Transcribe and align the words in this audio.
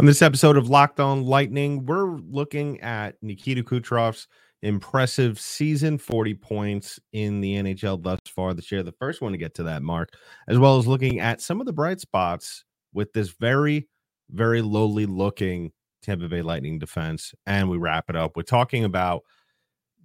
On 0.00 0.06
this 0.06 0.22
episode 0.22 0.56
of 0.56 0.70
Locked 0.70 0.98
On 0.98 1.26
Lightning, 1.26 1.84
we're 1.84 2.16
looking 2.20 2.80
at 2.80 3.16
Nikita 3.20 3.62
Kucherov's 3.62 4.28
impressive 4.62 5.38
season 5.38 5.98
40 5.98 6.36
points 6.36 6.98
in 7.12 7.42
the 7.42 7.56
NHL 7.56 8.02
thus 8.02 8.18
far 8.24 8.54
this 8.54 8.72
year, 8.72 8.82
the 8.82 8.92
first 8.92 9.20
one 9.20 9.32
to 9.32 9.36
get 9.36 9.54
to 9.56 9.62
that 9.64 9.82
mark, 9.82 10.14
as 10.48 10.58
well 10.58 10.78
as 10.78 10.86
looking 10.86 11.20
at 11.20 11.42
some 11.42 11.60
of 11.60 11.66
the 11.66 11.74
bright 11.74 12.00
spots 12.00 12.64
with 12.94 13.12
this 13.12 13.34
very, 13.38 13.88
very 14.30 14.62
lowly 14.62 15.04
looking 15.04 15.70
Tampa 16.02 16.28
Bay 16.28 16.40
Lightning 16.40 16.78
defense. 16.78 17.34
And 17.44 17.68
we 17.68 17.76
wrap 17.76 18.06
it 18.08 18.16
up 18.16 18.38
with 18.38 18.46
talking 18.46 18.84
about 18.84 19.20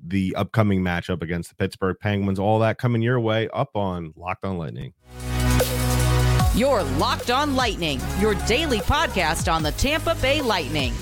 the 0.06 0.36
upcoming 0.36 0.82
matchup 0.82 1.24
against 1.24 1.48
the 1.48 1.56
Pittsburgh 1.56 1.96
Penguins. 2.02 2.38
All 2.38 2.60
that 2.60 2.78
coming 2.78 3.02
your 3.02 3.22
way 3.22 3.48
up 3.54 3.70
on 3.76 4.12
Locked 4.18 4.44
On 4.44 4.58
Lightning. 4.58 4.94
Your 6.56 6.84
Locked 6.84 7.32
On 7.32 7.54
Lightning, 7.54 8.00
your 8.18 8.34
daily 8.46 8.80
podcast 8.80 9.54
on 9.54 9.62
the 9.62 9.74
Tampa 9.74 10.16
Bay 10.22 10.42
Lightning. 10.42 10.94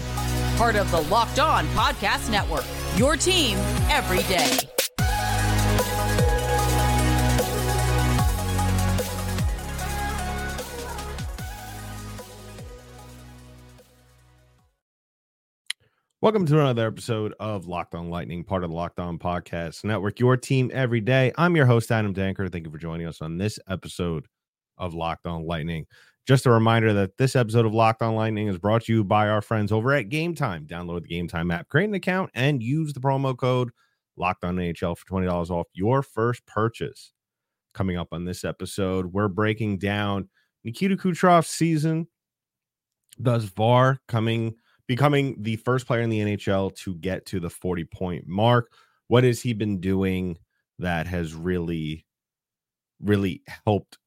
Part 0.57 0.75
of 0.75 0.89
the 0.89 1.01
Locked 1.01 1.37
On 1.37 1.67
Podcast 1.67 2.31
Network, 2.31 2.65
your 2.97 3.15
team 3.15 3.59
every 3.87 4.23
day. 4.23 4.57
Welcome 16.19 16.47
to 16.47 16.59
another 16.61 16.87
episode 16.87 17.35
of 17.39 17.67
Locked 17.67 17.93
On 17.93 18.09
Lightning, 18.09 18.43
part 18.43 18.63
of 18.63 18.71
the 18.71 18.75
Locked 18.75 18.99
On 18.99 19.19
Podcast 19.19 19.83
Network, 19.83 20.19
your 20.19 20.35
team 20.35 20.71
every 20.73 21.01
day. 21.01 21.31
I'm 21.37 21.55
your 21.55 21.67
host, 21.67 21.91
Adam 21.91 22.15
Danker. 22.15 22.51
Thank 22.51 22.65
you 22.65 22.71
for 22.71 22.79
joining 22.79 23.05
us 23.05 23.21
on 23.21 23.37
this 23.37 23.59
episode 23.67 24.25
of 24.77 24.93
Locked 24.93 25.25
On 25.25 25.45
Lightning. 25.45 25.85
Just 26.25 26.45
a 26.45 26.51
reminder 26.51 26.93
that 26.93 27.17
this 27.17 27.35
episode 27.35 27.65
of 27.65 27.73
Locked 27.73 28.01
On 28.01 28.15
Lightning 28.15 28.47
is 28.47 28.57
brought 28.57 28.83
to 28.83 28.93
you 28.93 29.03
by 29.03 29.27
our 29.27 29.41
friends 29.41 29.71
over 29.71 29.93
at 29.93 30.09
Game 30.09 30.33
Time. 30.35 30.65
Download 30.65 31.01
the 31.01 31.09
Game 31.09 31.27
Time 31.27 31.51
app, 31.51 31.67
create 31.67 31.89
an 31.89 31.93
account, 31.95 32.29
and 32.33 32.63
use 32.63 32.93
the 32.93 33.01
promo 33.01 33.35
code 33.35 33.71
Locked 34.15 34.43
On 34.43 34.55
NHL 34.55 34.97
for 34.97 35.05
twenty 35.05 35.27
dollars 35.27 35.51
off 35.51 35.67
your 35.73 36.01
first 36.01 36.45
purchase. 36.45 37.11
Coming 37.73 37.97
up 37.97 38.09
on 38.11 38.23
this 38.23 38.43
episode, 38.43 39.07
we're 39.07 39.27
breaking 39.27 39.79
down 39.79 40.29
Nikita 40.63 40.95
Kucherov's 40.95 41.47
season 41.47 42.07
thus 43.17 43.45
far, 43.49 43.99
coming 44.07 44.55
becoming 44.87 45.41
the 45.41 45.55
first 45.57 45.87
player 45.87 46.01
in 46.01 46.09
the 46.09 46.19
NHL 46.19 46.75
to 46.75 46.95
get 46.95 47.25
to 47.27 47.39
the 47.39 47.49
forty 47.49 47.83
point 47.83 48.27
mark. 48.27 48.71
What 49.07 49.23
has 49.23 49.41
he 49.41 49.53
been 49.53 49.81
doing 49.81 50.37
that 50.79 51.07
has 51.07 51.33
really, 51.33 52.05
really 53.01 53.41
helped 53.65 53.97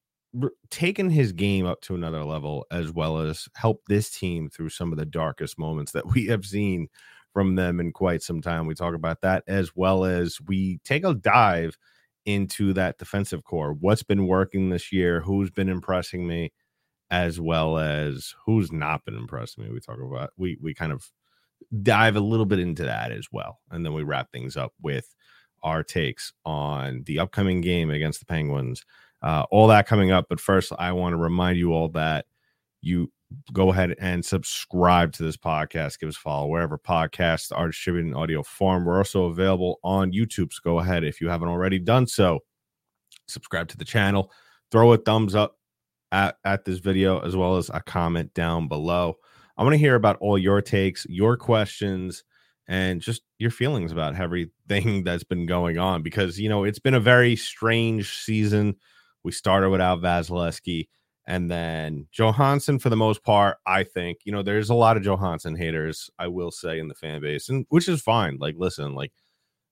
taken 0.70 1.10
his 1.10 1.32
game 1.32 1.66
up 1.66 1.80
to 1.82 1.94
another 1.94 2.24
level 2.24 2.66
as 2.70 2.92
well 2.92 3.18
as 3.18 3.48
helped 3.54 3.88
this 3.88 4.10
team 4.10 4.48
through 4.48 4.70
some 4.70 4.92
of 4.92 4.98
the 4.98 5.06
darkest 5.06 5.58
moments 5.58 5.92
that 5.92 6.06
we 6.14 6.26
have 6.26 6.44
seen 6.44 6.88
from 7.32 7.54
them 7.54 7.80
in 7.80 7.92
quite 7.92 8.22
some 8.22 8.40
time. 8.40 8.66
We 8.66 8.74
talk 8.74 8.94
about 8.94 9.20
that 9.20 9.44
as 9.46 9.76
well 9.76 10.04
as 10.04 10.40
we 10.46 10.78
take 10.84 11.04
a 11.04 11.14
dive 11.14 11.76
into 12.24 12.72
that 12.72 12.98
defensive 12.98 13.44
core. 13.44 13.72
What's 13.72 14.02
been 14.02 14.26
working 14.26 14.70
this 14.70 14.92
year? 14.92 15.20
Who's 15.20 15.50
been 15.50 15.68
impressing 15.68 16.26
me? 16.26 16.52
As 17.10 17.38
well 17.38 17.78
as 17.78 18.34
who's 18.46 18.72
not 18.72 19.04
been 19.04 19.16
impressing 19.16 19.64
me. 19.64 19.70
We 19.70 19.80
talk 19.80 19.98
about 20.00 20.30
we 20.36 20.58
we 20.60 20.74
kind 20.74 20.90
of 20.90 21.12
dive 21.82 22.16
a 22.16 22.20
little 22.20 22.46
bit 22.46 22.58
into 22.58 22.82
that 22.84 23.12
as 23.12 23.28
well. 23.30 23.60
And 23.70 23.84
then 23.84 23.92
we 23.92 24.02
wrap 24.02 24.32
things 24.32 24.56
up 24.56 24.72
with 24.82 25.14
our 25.62 25.82
takes 25.82 26.32
on 26.44 27.02
the 27.04 27.18
upcoming 27.18 27.60
game 27.60 27.90
against 27.90 28.20
the 28.20 28.26
Penguins 28.26 28.84
uh, 29.22 29.44
all 29.50 29.68
that 29.68 29.86
coming 29.86 30.10
up. 30.10 30.26
But 30.28 30.40
first, 30.40 30.72
I 30.78 30.92
want 30.92 31.12
to 31.12 31.18
remind 31.18 31.58
you 31.58 31.72
all 31.72 31.88
that 31.90 32.26
you 32.80 33.10
go 33.52 33.70
ahead 33.70 33.94
and 33.98 34.24
subscribe 34.24 35.12
to 35.14 35.22
this 35.22 35.36
podcast. 35.36 35.98
Give 35.98 36.08
us 36.08 36.16
a 36.16 36.20
follow 36.20 36.46
wherever 36.46 36.78
podcasts 36.78 37.50
are 37.56 37.68
distributed 37.68 38.08
in 38.08 38.14
audio 38.14 38.42
form. 38.42 38.84
We're 38.84 38.98
also 38.98 39.24
available 39.24 39.80
on 39.82 40.12
YouTube. 40.12 40.52
So 40.52 40.60
go 40.62 40.78
ahead 40.78 41.04
if 41.04 41.20
you 41.20 41.28
haven't 41.28 41.48
already 41.48 41.78
done 41.78 42.06
so. 42.06 42.40
Subscribe 43.26 43.68
to 43.68 43.76
the 43.76 43.84
channel. 43.84 44.30
Throw 44.70 44.92
a 44.92 44.98
thumbs 44.98 45.34
up 45.34 45.58
at, 46.12 46.36
at 46.44 46.64
this 46.64 46.78
video 46.78 47.18
as 47.20 47.34
well 47.36 47.56
as 47.56 47.70
a 47.72 47.80
comment 47.80 48.32
down 48.34 48.68
below. 48.68 49.16
I 49.56 49.62
want 49.62 49.72
to 49.72 49.78
hear 49.78 49.94
about 49.94 50.18
all 50.20 50.38
your 50.38 50.60
takes, 50.60 51.06
your 51.08 51.36
questions, 51.36 52.24
and 52.68 53.00
just 53.00 53.22
your 53.38 53.50
feelings 53.50 53.92
about 53.92 54.16
everything 54.16 55.02
that's 55.04 55.24
been 55.24 55.46
going 55.46 55.78
on 55.78 56.02
because 56.02 56.38
you 56.38 56.48
know 56.48 56.64
it's 56.64 56.78
been 56.78 56.94
a 56.94 57.00
very 57.00 57.36
strange 57.36 58.18
season 58.18 58.76
we 59.26 59.32
started 59.32 59.70
without 59.70 60.00
Vasilevskiy. 60.00 60.86
And 61.26 61.50
then 61.50 62.06
Johansson, 62.12 62.78
for 62.78 62.90
the 62.90 62.96
most 62.96 63.24
part, 63.24 63.58
I 63.66 63.82
think, 63.82 64.18
you 64.24 64.30
know, 64.30 64.44
there's 64.44 64.70
a 64.70 64.74
lot 64.74 64.96
of 64.96 65.02
Johansson 65.02 65.56
haters, 65.56 66.08
I 66.16 66.28
will 66.28 66.52
say, 66.52 66.78
in 66.78 66.86
the 66.86 66.94
fan 66.94 67.20
base, 67.20 67.48
and 67.48 67.66
which 67.68 67.88
is 67.88 68.00
fine. 68.00 68.36
Like, 68.38 68.54
listen, 68.56 68.94
like 68.94 69.10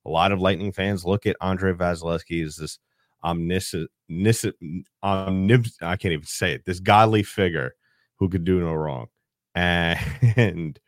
a 0.04 0.10
lot 0.10 0.32
of 0.32 0.40
Lightning 0.40 0.72
fans 0.72 1.04
look 1.04 1.24
at 1.24 1.36
Andrei 1.40 1.72
Vasilevskiy 1.72 2.44
as 2.44 2.56
this 2.56 2.80
omniscient, 3.22 3.88
omnib, 4.10 5.70
I 5.80 5.96
can't 5.96 6.12
even 6.12 6.26
say 6.26 6.54
it, 6.54 6.64
this 6.64 6.80
godly 6.80 7.22
figure 7.22 7.76
who 8.18 8.28
could 8.28 8.44
do 8.44 8.60
no 8.60 8.74
wrong. 8.74 9.06
And 9.54 10.80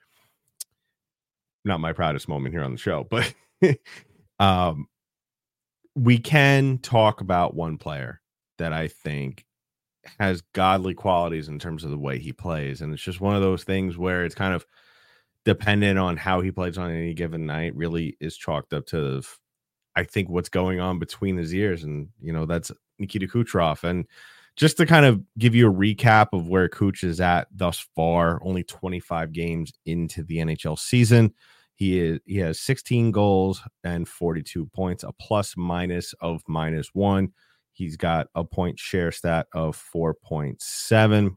not 1.64 1.78
my 1.78 1.92
proudest 1.92 2.26
moment 2.26 2.52
here 2.52 2.64
on 2.64 2.72
the 2.72 2.78
show, 2.78 3.06
but 3.08 3.32
um, 4.40 4.88
we 5.94 6.18
can 6.18 6.78
talk 6.78 7.20
about 7.20 7.54
one 7.54 7.78
player 7.78 8.20
that 8.58 8.72
I 8.72 8.88
think 8.88 9.44
has 10.18 10.42
godly 10.52 10.94
qualities 10.94 11.48
in 11.48 11.58
terms 11.58 11.84
of 11.84 11.90
the 11.90 11.98
way 11.98 12.18
he 12.18 12.32
plays. 12.32 12.80
And 12.80 12.92
it's 12.92 13.02
just 13.02 13.20
one 13.20 13.34
of 13.34 13.42
those 13.42 13.64
things 13.64 13.98
where 13.98 14.24
it's 14.24 14.34
kind 14.34 14.54
of 14.54 14.66
dependent 15.44 15.98
on 15.98 16.16
how 16.16 16.40
he 16.40 16.50
plays 16.50 16.78
on 16.78 16.90
any 16.90 17.14
given 17.14 17.46
night, 17.46 17.74
really 17.76 18.16
is 18.20 18.36
chalked 18.36 18.72
up 18.72 18.86
to, 18.86 19.22
I 19.94 20.04
think, 20.04 20.28
what's 20.28 20.48
going 20.48 20.80
on 20.80 20.98
between 20.98 21.36
his 21.36 21.54
ears. 21.54 21.84
And, 21.84 22.08
you 22.20 22.32
know, 22.32 22.46
that's 22.46 22.70
Nikita 22.98 23.26
Kucherov. 23.26 23.84
And 23.84 24.06
just 24.56 24.78
to 24.78 24.86
kind 24.86 25.04
of 25.04 25.22
give 25.38 25.54
you 25.54 25.68
a 25.68 25.74
recap 25.74 26.28
of 26.32 26.48
where 26.48 26.68
Kuch 26.68 27.04
is 27.04 27.20
at 27.20 27.48
thus 27.54 27.86
far, 27.94 28.40
only 28.42 28.64
25 28.64 29.32
games 29.32 29.72
into 29.84 30.22
the 30.22 30.38
NHL 30.38 30.78
season. 30.78 31.32
He 31.74 32.00
is 32.00 32.20
he 32.24 32.38
has 32.38 32.58
16 32.60 33.10
goals 33.10 33.60
and 33.84 34.08
42 34.08 34.66
points, 34.66 35.04
a 35.04 35.12
plus 35.12 35.54
minus 35.58 36.14
of 36.22 36.42
minus 36.48 36.88
one. 36.94 37.34
He's 37.76 37.98
got 37.98 38.28
a 38.34 38.42
point 38.42 38.78
share 38.78 39.12
stat 39.12 39.48
of 39.52 39.76
4.7. 39.94 41.36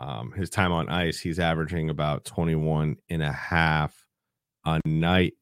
Um, 0.00 0.32
his 0.32 0.50
time 0.50 0.72
on 0.72 0.88
ice, 0.88 1.20
he's 1.20 1.38
averaging 1.38 1.90
about 1.90 2.24
21 2.24 2.96
and 3.08 3.22
a 3.22 3.30
half 3.30 4.04
a 4.64 4.80
night. 4.84 5.34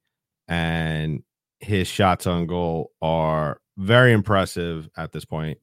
And 0.49 1.23
his 1.61 1.89
shots 1.89 2.27
on 2.27 2.47
goal 2.47 2.91
are 3.01 3.59
very 3.79 4.13
impressive 4.13 4.91
at 4.99 5.13
this 5.13 5.25
point 5.25 5.57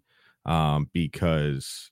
um, 0.46 0.90
because 0.92 1.92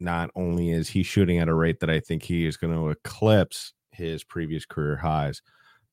not 0.00 0.28
only 0.36 0.68
is 0.70 0.90
he 0.90 1.02
shooting 1.02 1.38
at 1.38 1.48
a 1.48 1.54
rate 1.54 1.80
that 1.80 1.88
I 1.88 2.00
think 2.00 2.24
he 2.24 2.44
is 2.44 2.58
going 2.58 2.74
to 2.74 2.90
eclipse 2.90 3.72
his 3.90 4.22
previous 4.22 4.66
career 4.66 4.96
highs, 4.96 5.40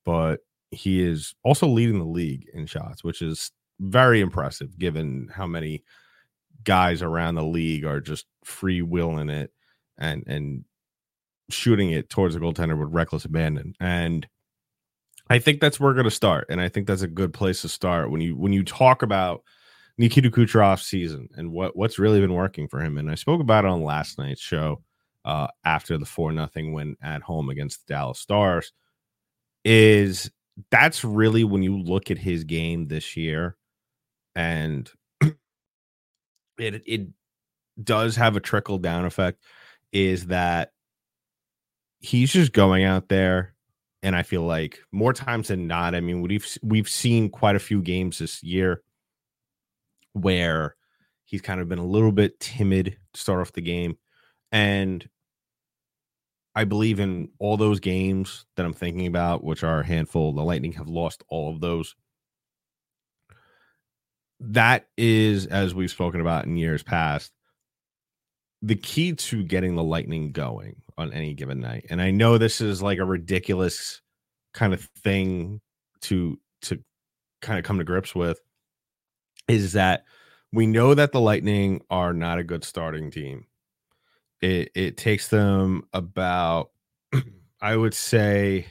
but 0.03 0.41
he 0.71 1.01
is 1.01 1.33
also 1.43 1.65
leading 1.65 1.99
the 1.99 2.05
league 2.05 2.49
in 2.53 2.65
shots, 2.65 3.05
which 3.05 3.21
is 3.21 3.51
very 3.79 4.21
impressive 4.21 4.77
given 4.77 5.29
how 5.33 5.47
many 5.47 5.83
guys 6.63 7.01
around 7.01 7.35
the 7.35 7.43
league 7.43 7.85
are 7.85 8.01
just 8.01 8.25
free 8.43 8.81
willing 8.81 9.29
it 9.29 9.51
and 9.97 10.23
and 10.27 10.65
shooting 11.49 11.91
it 11.91 12.09
towards 12.09 12.33
the 12.33 12.41
goaltender 12.41 12.77
with 12.77 12.93
reckless 12.93 13.25
abandon. 13.25 13.73
And 13.79 14.27
I 15.29 15.39
think 15.39 15.59
that's 15.59 15.79
where 15.79 15.89
we're 15.89 15.95
going 15.95 16.05
to 16.05 16.11
start. 16.11 16.47
And 16.49 16.61
I 16.61 16.69
think 16.69 16.87
that's 16.87 17.01
a 17.01 17.07
good 17.07 17.33
place 17.33 17.61
to 17.61 17.69
start 17.69 18.11
when 18.11 18.21
you 18.21 18.35
when 18.35 18.53
you 18.53 18.63
talk 18.63 19.01
about 19.01 19.43
Nikita 19.97 20.29
Kucherov's 20.29 20.85
season 20.85 21.29
and 21.35 21.51
what 21.51 21.75
what's 21.75 21.99
really 21.99 22.19
been 22.19 22.33
working 22.33 22.67
for 22.67 22.81
him. 22.81 22.97
And 22.97 23.09
I 23.09 23.15
spoke 23.15 23.41
about 23.41 23.65
it 23.65 23.71
on 23.71 23.83
last 23.83 24.17
night's 24.17 24.41
show 24.41 24.81
uh, 25.25 25.47
after 25.65 25.97
the 25.97 26.05
four 26.05 26.31
nothing 26.31 26.73
win 26.73 26.95
at 27.01 27.21
home 27.21 27.49
against 27.49 27.87
the 27.87 27.93
Dallas 27.93 28.19
Stars. 28.19 28.71
Is 29.65 30.31
that's 30.71 31.03
really 31.03 31.43
when 31.43 31.61
you 31.61 31.77
look 31.77 32.09
at 32.09 32.17
his 32.17 32.43
game 32.43 32.87
this 32.87 33.17
year 33.17 33.56
and 34.37 34.89
it 35.21 35.33
it 36.85 37.07
does 37.83 38.15
have 38.15 38.37
a 38.37 38.39
trickle 38.39 38.77
down 38.77 39.03
effect 39.03 39.43
is 39.91 40.27
that 40.27 40.71
he's 41.99 42.31
just 42.31 42.53
going 42.53 42.83
out 42.83 43.09
there 43.09 43.55
and 44.03 44.15
I 44.15 44.21
feel 44.21 44.43
like 44.43 44.79
more 44.91 45.11
times 45.11 45.47
than 45.47 45.67
not 45.67 45.95
I 45.95 46.01
mean 46.01 46.21
we've 46.21 46.47
we've 46.61 46.87
seen 46.87 47.29
quite 47.29 47.55
a 47.55 47.59
few 47.59 47.81
games 47.81 48.19
this 48.19 48.43
year 48.43 48.83
where 50.13 50.75
he's 51.25 51.41
kind 51.41 51.59
of 51.59 51.67
been 51.67 51.79
a 51.79 51.85
little 51.85 52.11
bit 52.11 52.39
timid 52.39 52.95
to 53.13 53.19
start 53.19 53.41
off 53.41 53.53
the 53.53 53.61
game 53.61 53.97
and 54.51 55.07
I 56.53 56.63
believe 56.63 56.99
in 56.99 57.29
all 57.39 57.57
those 57.57 57.79
games 57.79 58.45
that 58.55 58.65
I'm 58.65 58.73
thinking 58.73 59.05
about, 59.05 59.43
which 59.43 59.63
are 59.63 59.81
a 59.81 59.85
handful. 59.85 60.33
The 60.33 60.41
Lightning 60.41 60.71
have 60.71 60.87
lost 60.87 61.23
all 61.29 61.53
of 61.53 61.61
those 61.61 61.95
that 64.39 64.87
is, 64.97 65.45
as 65.47 65.73
we've 65.73 65.91
spoken 65.91 66.21
about 66.21 66.45
in 66.45 66.57
years 66.57 66.83
past, 66.83 67.31
the 68.61 68.75
key 68.75 69.13
to 69.13 69.43
getting 69.43 69.75
the 69.75 69.83
Lightning 69.83 70.31
going. 70.31 70.81
on 70.97 71.13
any 71.13 71.33
given 71.33 71.59
night. 71.59 71.85
And 71.91 72.01
I 72.01 72.09
know 72.11 72.37
this 72.37 72.59
is 72.59 72.81
like 72.81 72.97
a 72.97 73.05
ridiculous 73.05 74.01
kind 74.53 74.73
of 74.73 74.81
thing 75.03 75.61
to 76.01 76.39
to 76.63 76.83
kind 77.41 77.59
of 77.59 77.65
come 77.65 77.77
to 77.77 77.83
grips 77.83 78.15
with 78.15 78.39
is 79.47 79.73
that 79.73 80.05
we 80.51 80.65
know 80.65 80.95
that 80.95 81.11
the 81.11 81.21
Lightning 81.21 81.81
are 81.91 82.13
not 82.13 82.39
a 82.39 82.43
good 82.43 82.63
starting 82.63 83.11
team. 83.11 83.45
It 84.41 84.71
it 84.75 84.97
takes 84.97 85.27
them 85.27 85.83
about 85.93 86.71
I 87.61 87.75
would 87.75 87.93
say 87.93 88.67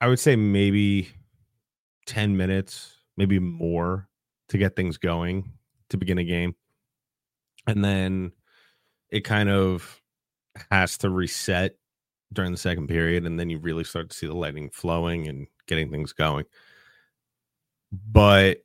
I 0.00 0.08
would 0.08 0.18
say 0.18 0.36
maybe 0.36 1.10
10 2.06 2.36
minutes, 2.36 2.95
maybe 3.16 3.38
more 3.38 4.08
to 4.48 4.58
get 4.58 4.76
things 4.76 4.98
going 4.98 5.52
to 5.90 5.96
begin 5.96 6.18
a 6.18 6.24
game. 6.24 6.54
And 7.66 7.84
then 7.84 8.32
it 9.10 9.20
kind 9.20 9.48
of 9.48 10.00
has 10.70 10.98
to 10.98 11.10
reset 11.10 11.76
during 12.32 12.52
the 12.52 12.58
second 12.58 12.88
period. 12.88 13.26
And 13.26 13.38
then 13.38 13.50
you 13.50 13.58
really 13.58 13.84
start 13.84 14.10
to 14.10 14.16
see 14.16 14.26
the 14.26 14.36
lightning 14.36 14.70
flowing 14.70 15.28
and 15.28 15.46
getting 15.66 15.90
things 15.90 16.12
going. 16.12 16.44
But 17.92 18.58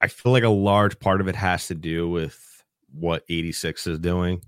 I 0.00 0.08
feel 0.08 0.32
like 0.32 0.44
a 0.44 0.48
large 0.48 0.98
part 0.98 1.20
of 1.20 1.28
it 1.28 1.36
has 1.36 1.66
to 1.68 1.74
do 1.74 2.08
with 2.08 2.64
what 2.92 3.24
86 3.28 3.86
is 3.86 3.98
doing. 3.98 4.42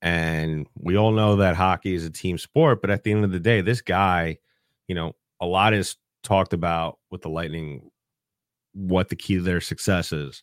And 0.00 0.66
we 0.76 0.96
all 0.96 1.12
know 1.12 1.36
that 1.36 1.54
hockey 1.54 1.94
is 1.94 2.04
a 2.04 2.10
team 2.10 2.36
sport, 2.36 2.80
but 2.80 2.90
at 2.90 3.04
the 3.04 3.12
end 3.12 3.24
of 3.24 3.30
the 3.30 3.38
day, 3.38 3.60
this 3.60 3.80
guy, 3.80 4.38
you 4.88 4.96
know, 4.96 5.14
a 5.40 5.46
lot 5.46 5.74
is 5.74 5.96
talked 6.24 6.52
about 6.52 6.98
with 7.10 7.22
the 7.22 7.28
Lightning 7.28 7.91
what 8.72 9.08
the 9.08 9.16
key 9.16 9.36
to 9.36 9.42
their 9.42 9.60
success 9.60 10.12
is. 10.12 10.42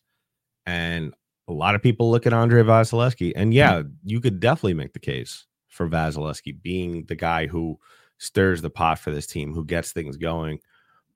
And 0.66 1.14
a 1.48 1.52
lot 1.52 1.74
of 1.74 1.82
people 1.82 2.10
look 2.10 2.26
at 2.26 2.32
Andrei 2.32 2.62
Vasilevskiy, 2.62 3.32
and 3.34 3.52
yeah, 3.52 3.82
you 4.04 4.20
could 4.20 4.40
definitely 4.40 4.74
make 4.74 4.92
the 4.92 5.00
case 5.00 5.46
for 5.68 5.88
Vasilevskiy 5.88 6.62
being 6.62 7.04
the 7.06 7.16
guy 7.16 7.46
who 7.46 7.78
stirs 8.18 8.62
the 8.62 8.70
pot 8.70 8.98
for 8.98 9.10
this 9.10 9.26
team, 9.26 9.52
who 9.52 9.64
gets 9.64 9.92
things 9.92 10.16
going. 10.16 10.60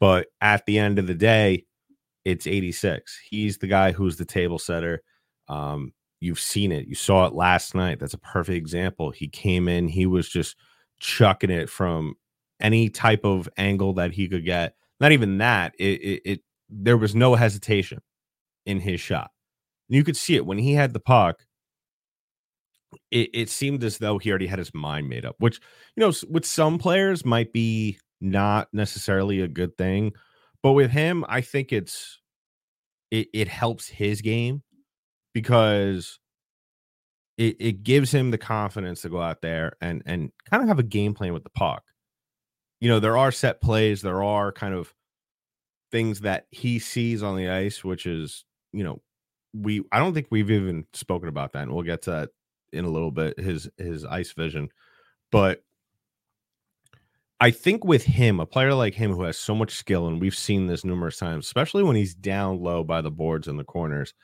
But 0.00 0.28
at 0.40 0.66
the 0.66 0.78
end 0.78 0.98
of 0.98 1.06
the 1.06 1.14
day, 1.14 1.66
it's 2.24 2.46
86. 2.46 3.20
He's 3.28 3.58
the 3.58 3.66
guy 3.66 3.92
who's 3.92 4.16
the 4.16 4.24
table 4.24 4.58
setter. 4.58 5.02
Um, 5.48 5.92
you've 6.20 6.40
seen 6.40 6.72
it. 6.72 6.88
You 6.88 6.94
saw 6.94 7.26
it 7.26 7.34
last 7.34 7.74
night. 7.74 8.00
That's 8.00 8.14
a 8.14 8.18
perfect 8.18 8.56
example. 8.56 9.10
He 9.10 9.28
came 9.28 9.68
in, 9.68 9.88
he 9.88 10.06
was 10.06 10.28
just 10.28 10.56
chucking 10.98 11.50
it 11.50 11.68
from 11.68 12.14
any 12.60 12.88
type 12.88 13.24
of 13.24 13.48
angle 13.56 13.94
that 13.94 14.12
he 14.12 14.28
could 14.28 14.44
get. 14.44 14.74
Not 15.00 15.12
even 15.12 15.38
that. 15.38 15.74
It, 15.78 16.00
it, 16.00 16.22
it 16.24 16.40
there 16.68 16.96
was 16.96 17.14
no 17.14 17.34
hesitation 17.34 18.00
in 18.66 18.80
his 18.80 19.00
shot. 19.00 19.30
You 19.88 20.04
could 20.04 20.16
see 20.16 20.36
it 20.36 20.46
when 20.46 20.58
he 20.58 20.72
had 20.72 20.92
the 20.92 21.00
puck. 21.00 21.44
It, 23.10 23.30
it 23.34 23.50
seemed 23.50 23.82
as 23.84 23.98
though 23.98 24.18
he 24.18 24.30
already 24.30 24.46
had 24.46 24.58
his 24.58 24.72
mind 24.72 25.08
made 25.08 25.24
up, 25.24 25.36
which 25.38 25.60
you 25.96 26.00
know, 26.00 26.12
with 26.28 26.46
some 26.46 26.78
players 26.78 27.24
might 27.24 27.52
be 27.52 27.98
not 28.20 28.68
necessarily 28.72 29.40
a 29.40 29.48
good 29.48 29.76
thing, 29.76 30.12
but 30.62 30.72
with 30.72 30.90
him, 30.90 31.24
I 31.28 31.40
think 31.40 31.72
it's 31.72 32.20
it, 33.10 33.28
it 33.34 33.48
helps 33.48 33.88
his 33.88 34.22
game 34.22 34.62
because 35.34 36.18
it, 37.36 37.56
it 37.58 37.82
gives 37.82 38.12
him 38.12 38.30
the 38.30 38.38
confidence 38.38 39.02
to 39.02 39.08
go 39.08 39.20
out 39.20 39.42
there 39.42 39.72
and 39.80 40.02
and 40.06 40.30
kind 40.48 40.62
of 40.62 40.68
have 40.68 40.78
a 40.78 40.84
game 40.84 41.14
plan 41.14 41.32
with 41.32 41.44
the 41.44 41.50
puck. 41.50 41.82
You 42.80 42.88
know, 42.88 43.00
there 43.00 43.16
are 43.16 43.32
set 43.32 43.60
plays, 43.60 44.02
there 44.02 44.22
are 44.22 44.52
kind 44.52 44.74
of 44.74 44.94
things 45.94 46.22
that 46.22 46.46
he 46.50 46.80
sees 46.80 47.22
on 47.22 47.36
the 47.36 47.48
ice, 47.48 47.84
which 47.84 48.04
is, 48.04 48.44
you 48.72 48.82
know, 48.82 49.00
we 49.52 49.84
I 49.92 50.00
don't 50.00 50.12
think 50.12 50.26
we've 50.28 50.50
even 50.50 50.86
spoken 50.92 51.28
about 51.28 51.52
that, 51.52 51.62
and 51.62 51.72
we'll 51.72 51.84
get 51.84 52.02
to 52.02 52.10
that 52.10 52.30
in 52.72 52.84
a 52.84 52.90
little 52.90 53.12
bit, 53.12 53.38
his 53.38 53.70
his 53.78 54.04
ice 54.04 54.32
vision. 54.32 54.70
But 55.30 55.62
I 57.38 57.52
think 57.52 57.84
with 57.84 58.02
him, 58.02 58.40
a 58.40 58.46
player 58.46 58.74
like 58.74 58.94
him 58.94 59.12
who 59.12 59.22
has 59.22 59.38
so 59.38 59.54
much 59.54 59.76
skill, 59.76 60.08
and 60.08 60.20
we've 60.20 60.36
seen 60.36 60.66
this 60.66 60.84
numerous 60.84 61.16
times, 61.16 61.46
especially 61.46 61.84
when 61.84 61.94
he's 61.94 62.14
down 62.16 62.60
low 62.60 62.82
by 62.82 63.00
the 63.00 63.12
boards 63.12 63.46
in 63.46 63.56
the 63.56 63.62
corners. 63.62 64.14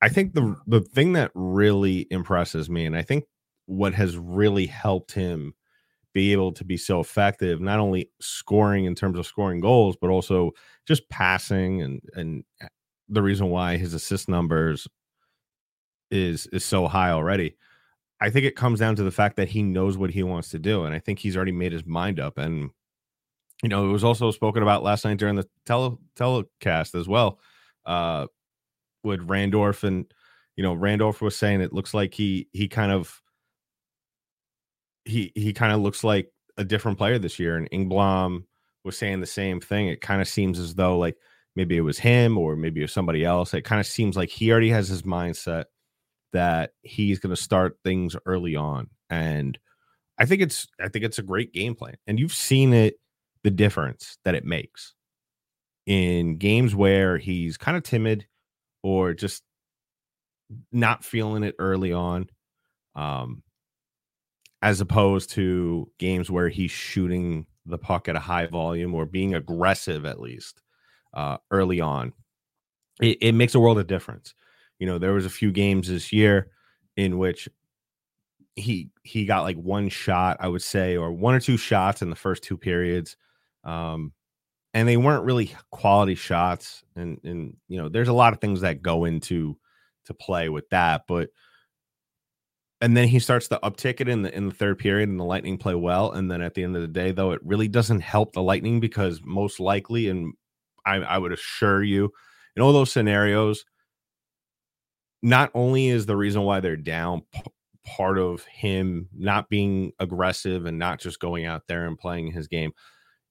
I 0.00 0.10
think 0.10 0.34
the 0.34 0.54
the 0.68 0.80
thing 0.80 1.14
that 1.14 1.32
really 1.34 2.06
impresses 2.12 2.70
me, 2.70 2.86
and 2.86 2.96
I 2.96 3.02
think 3.02 3.24
what 3.66 3.94
has 3.94 4.16
really 4.16 4.66
helped 4.66 5.10
him 5.10 5.54
be 6.12 6.32
able 6.32 6.52
to 6.52 6.64
be 6.64 6.76
so 6.76 7.00
effective, 7.00 7.60
not 7.60 7.78
only 7.78 8.10
scoring 8.20 8.84
in 8.84 8.94
terms 8.94 9.18
of 9.18 9.26
scoring 9.26 9.60
goals, 9.60 9.96
but 10.00 10.10
also 10.10 10.52
just 10.86 11.08
passing 11.08 11.82
and 11.82 12.00
and 12.14 12.44
the 13.08 13.22
reason 13.22 13.48
why 13.48 13.76
his 13.76 13.94
assist 13.94 14.28
numbers 14.28 14.86
is 16.10 16.46
is 16.48 16.64
so 16.64 16.88
high 16.88 17.10
already. 17.10 17.56
I 18.20 18.30
think 18.30 18.44
it 18.44 18.56
comes 18.56 18.80
down 18.80 18.96
to 18.96 19.02
the 19.02 19.10
fact 19.10 19.36
that 19.36 19.48
he 19.48 19.62
knows 19.62 19.96
what 19.96 20.10
he 20.10 20.22
wants 20.22 20.50
to 20.50 20.58
do, 20.58 20.84
and 20.84 20.94
I 20.94 20.98
think 20.98 21.18
he's 21.18 21.36
already 21.36 21.52
made 21.52 21.72
his 21.72 21.86
mind 21.86 22.20
up. 22.20 22.38
And 22.38 22.70
you 23.62 23.68
know, 23.68 23.88
it 23.88 23.92
was 23.92 24.04
also 24.04 24.30
spoken 24.30 24.62
about 24.62 24.82
last 24.82 25.04
night 25.04 25.18
during 25.18 25.36
the 25.36 25.48
tele 25.66 25.96
telecast 26.16 26.94
as 26.94 27.08
well, 27.08 27.38
uh, 27.86 28.26
with 29.02 29.26
Randorf 29.26 29.84
and 29.84 30.06
you 30.56 30.62
know 30.62 30.74
Randorf 30.74 31.20
was 31.20 31.36
saying 31.36 31.60
it 31.60 31.72
looks 31.72 31.94
like 31.94 32.14
he 32.14 32.48
he 32.52 32.68
kind 32.68 32.92
of 32.92 33.20
he 35.04 35.32
he 35.34 35.52
kind 35.52 35.72
of 35.72 35.80
looks 35.80 36.04
like 36.04 36.30
a 36.56 36.64
different 36.64 36.98
player 36.98 37.18
this 37.18 37.38
year, 37.38 37.56
and 37.56 37.70
Engblom 37.70 38.44
was 38.84 38.96
saying 38.96 39.20
the 39.20 39.26
same 39.26 39.60
thing. 39.60 39.88
It 39.88 40.00
kind 40.00 40.20
of 40.20 40.28
seems 40.28 40.58
as 40.58 40.74
though 40.74 40.98
like 40.98 41.16
maybe 41.56 41.76
it 41.76 41.82
was 41.82 41.98
him 41.98 42.38
or 42.38 42.56
maybe 42.56 42.80
it 42.80 42.84
was 42.84 42.92
somebody 42.92 43.24
else. 43.24 43.54
It 43.54 43.64
kind 43.64 43.80
of 43.80 43.86
seems 43.86 44.16
like 44.16 44.30
he 44.30 44.50
already 44.50 44.70
has 44.70 44.88
his 44.88 45.02
mindset 45.02 45.64
that 46.32 46.72
he's 46.82 47.18
going 47.18 47.34
to 47.34 47.40
start 47.40 47.78
things 47.84 48.16
early 48.26 48.56
on 48.56 48.88
and 49.08 49.58
i 50.18 50.24
think 50.24 50.40
it's 50.40 50.66
i 50.80 50.88
think 50.88 51.04
it's 51.04 51.18
a 51.18 51.22
great 51.22 51.52
game 51.52 51.74
plan 51.74 51.96
and 52.06 52.18
you've 52.18 52.32
seen 52.32 52.72
it 52.72 52.94
the 53.42 53.50
difference 53.50 54.18
that 54.24 54.34
it 54.34 54.44
makes 54.44 54.94
in 55.86 56.36
games 56.36 56.74
where 56.74 57.18
he's 57.18 57.56
kind 57.56 57.76
of 57.76 57.82
timid 57.82 58.26
or 58.82 59.12
just 59.12 59.42
not 60.72 61.04
feeling 61.04 61.42
it 61.42 61.54
early 61.58 61.92
on 61.92 62.28
um 62.94 63.42
as 64.62 64.80
opposed 64.80 65.30
to 65.30 65.90
games 65.98 66.30
where 66.30 66.48
he's 66.48 66.70
shooting 66.70 67.46
the 67.66 67.78
puck 67.78 68.08
at 68.08 68.16
a 68.16 68.20
high 68.20 68.46
volume 68.46 68.94
or 68.94 69.06
being 69.06 69.34
aggressive 69.34 70.04
at 70.04 70.20
least 70.20 70.62
uh, 71.14 71.36
early 71.50 71.80
on 71.80 72.12
it, 73.00 73.18
it 73.20 73.32
makes 73.32 73.54
a 73.54 73.60
world 73.60 73.78
of 73.78 73.86
difference 73.86 74.34
you 74.80 74.86
know, 74.86 74.98
there 74.98 75.12
was 75.12 75.26
a 75.26 75.30
few 75.30 75.52
games 75.52 75.88
this 75.88 76.12
year 76.12 76.50
in 76.96 77.18
which 77.18 77.48
he 78.56 78.90
he 79.04 79.26
got 79.26 79.42
like 79.42 79.56
one 79.56 79.88
shot, 79.90 80.38
I 80.40 80.48
would 80.48 80.62
say, 80.62 80.96
or 80.96 81.12
one 81.12 81.34
or 81.34 81.40
two 81.40 81.58
shots 81.58 82.02
in 82.02 82.10
the 82.10 82.16
first 82.16 82.42
two 82.42 82.56
periods. 82.56 83.16
Um, 83.62 84.12
and 84.72 84.88
they 84.88 84.96
weren't 84.96 85.24
really 85.24 85.54
quality 85.70 86.14
shots. 86.14 86.82
And 86.96 87.20
and 87.22 87.56
you 87.68 87.80
know, 87.80 87.88
there's 87.88 88.08
a 88.08 88.14
lot 88.14 88.32
of 88.32 88.40
things 88.40 88.62
that 88.62 88.82
go 88.82 89.04
into 89.04 89.56
to 90.06 90.14
play 90.14 90.48
with 90.48 90.68
that, 90.70 91.02
but 91.06 91.28
and 92.80 92.96
then 92.96 93.08
he 93.08 93.18
starts 93.18 93.48
to 93.48 93.60
uptick 93.62 94.00
it 94.00 94.08
in 94.08 94.22
the 94.22 94.34
in 94.34 94.48
the 94.48 94.54
third 94.54 94.78
period 94.78 95.08
and 95.08 95.20
the 95.20 95.24
lightning 95.24 95.58
play 95.58 95.74
well 95.74 96.12
and 96.12 96.30
then 96.30 96.40
at 96.40 96.54
the 96.54 96.62
end 96.62 96.74
of 96.76 96.82
the 96.82 96.88
day 96.88 97.12
though 97.12 97.32
it 97.32 97.40
really 97.44 97.68
doesn't 97.68 98.00
help 98.00 98.32
the 98.32 98.42
lightning 98.42 98.80
because 98.80 99.20
most 99.24 99.60
likely 99.60 100.08
and 100.08 100.32
i, 100.86 100.96
I 100.96 101.18
would 101.18 101.32
assure 101.32 101.82
you 101.82 102.10
in 102.56 102.62
all 102.62 102.72
those 102.72 102.92
scenarios 102.92 103.64
not 105.22 105.50
only 105.54 105.88
is 105.88 106.06
the 106.06 106.16
reason 106.16 106.42
why 106.42 106.60
they're 106.60 106.76
down 106.76 107.22
p- 107.32 107.42
part 107.84 108.18
of 108.18 108.44
him 108.44 109.08
not 109.16 109.48
being 109.48 109.92
aggressive 109.98 110.66
and 110.66 110.78
not 110.78 111.00
just 111.00 111.20
going 111.20 111.44
out 111.44 111.62
there 111.66 111.86
and 111.86 111.98
playing 111.98 112.32
his 112.32 112.48
game, 112.48 112.72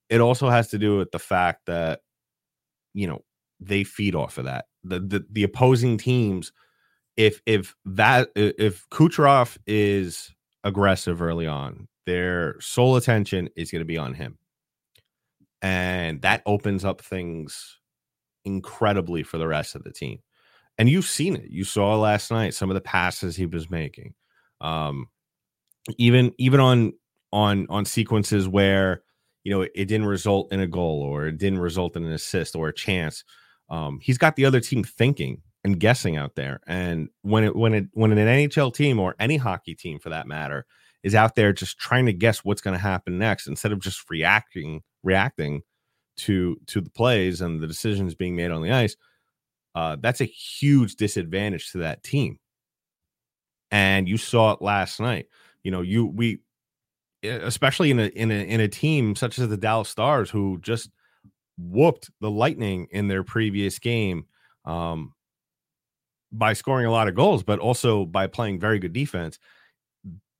it 0.08 0.20
also 0.20 0.48
has 0.48 0.68
to 0.68 0.78
do 0.78 0.98
with 0.98 1.10
the 1.10 1.18
fact 1.18 1.66
that 1.66 2.00
you 2.94 3.06
know 3.06 3.20
they 3.60 3.84
feed 3.84 4.14
off 4.14 4.38
of 4.38 4.44
that. 4.44 4.66
The 4.84 5.00
the, 5.00 5.26
the 5.30 5.42
opposing 5.42 5.98
teams, 5.98 6.52
if 7.20 7.42
if 7.46 7.74
that 7.84 8.30
if 8.34 8.88
Kucherov 8.90 9.56
is 9.66 10.32
aggressive 10.64 11.22
early 11.22 11.46
on, 11.46 11.88
their 12.06 12.60
sole 12.60 12.96
attention 12.96 13.48
is 13.56 13.70
going 13.70 13.80
to 13.80 13.86
be 13.86 13.98
on 13.98 14.14
him. 14.14 14.38
And 15.62 16.22
that 16.22 16.42
opens 16.46 16.84
up 16.84 17.02
things 17.02 17.78
incredibly 18.44 19.22
for 19.22 19.36
the 19.36 19.46
rest 19.46 19.74
of 19.74 19.84
the 19.84 19.92
team 19.92 20.20
and 20.80 20.88
you've 20.88 21.04
seen 21.04 21.36
it. 21.36 21.50
You 21.50 21.62
saw 21.64 21.94
last 21.96 22.30
night 22.30 22.54
some 22.54 22.70
of 22.70 22.74
the 22.74 22.80
passes 22.80 23.36
he 23.36 23.44
was 23.44 23.70
making. 23.70 24.14
Um, 24.62 25.08
even 25.98 26.32
even 26.38 26.58
on 26.58 26.94
on 27.32 27.66
on 27.68 27.84
sequences 27.84 28.48
where 28.48 29.02
you 29.44 29.52
know 29.52 29.60
it, 29.60 29.74
didn't 29.74 30.06
result 30.06 30.50
in 30.54 30.60
a 30.60 30.66
goal 30.66 31.02
or 31.02 31.26
it 31.26 31.36
didn't 31.36 31.58
result 31.58 31.96
in 31.96 32.04
an 32.04 32.12
assist 32.12 32.56
or 32.56 32.68
a 32.68 32.74
chance. 32.74 33.24
Um, 33.68 33.98
he's 34.00 34.16
got 34.16 34.36
the 34.36 34.46
other 34.46 34.58
team 34.58 34.82
thinking 34.82 35.42
and 35.64 35.78
guessing 35.78 36.16
out 36.16 36.34
there. 36.36 36.60
And 36.66 37.08
when 37.22 37.44
it 37.44 37.54
when 37.54 37.74
it 37.74 37.86
when 37.92 38.12
an 38.12 38.18
NHL 38.18 38.74
team 38.74 38.98
or 38.98 39.14
any 39.18 39.36
hockey 39.36 39.74
team 39.74 39.98
for 39.98 40.10
that 40.10 40.26
matter 40.26 40.66
is 41.02 41.14
out 41.14 41.34
there 41.34 41.52
just 41.52 41.78
trying 41.78 42.06
to 42.06 42.12
guess 42.12 42.44
what's 42.44 42.60
going 42.60 42.76
to 42.76 42.82
happen 42.82 43.18
next 43.18 43.46
instead 43.46 43.72
of 43.72 43.80
just 43.80 44.08
reacting 44.10 44.82
reacting 45.02 45.62
to 46.16 46.56
to 46.66 46.80
the 46.80 46.90
plays 46.90 47.40
and 47.40 47.60
the 47.60 47.66
decisions 47.66 48.14
being 48.14 48.36
made 48.36 48.50
on 48.50 48.62
the 48.62 48.70
ice 48.70 48.96
uh, 49.74 49.96
that's 50.00 50.20
a 50.20 50.24
huge 50.26 50.96
disadvantage 50.96 51.70
to 51.72 51.78
that 51.78 52.02
team. 52.02 52.38
And 53.70 54.08
you 54.08 54.16
saw 54.16 54.52
it 54.52 54.62
last 54.62 55.00
night. 55.00 55.26
You 55.62 55.70
know, 55.70 55.82
you 55.82 56.06
we 56.06 56.40
especially 57.22 57.90
in 57.90 58.00
a 58.00 58.06
in 58.06 58.30
a 58.30 58.48
in 58.48 58.60
a 58.60 58.68
team 58.68 59.14
such 59.14 59.38
as 59.38 59.48
the 59.48 59.56
Dallas 59.56 59.88
Stars 59.88 60.30
who 60.30 60.58
just 60.60 60.90
whooped 61.56 62.10
the 62.20 62.30
Lightning 62.30 62.88
in 62.90 63.08
their 63.08 63.22
previous 63.22 63.78
game 63.78 64.24
um, 64.64 65.12
by 66.32 66.52
scoring 66.52 66.86
a 66.86 66.90
lot 66.90 67.08
of 67.08 67.14
goals, 67.14 67.42
but 67.42 67.58
also 67.58 68.04
by 68.04 68.26
playing 68.26 68.60
very 68.60 68.78
good 68.78 68.92
defense. 68.92 69.38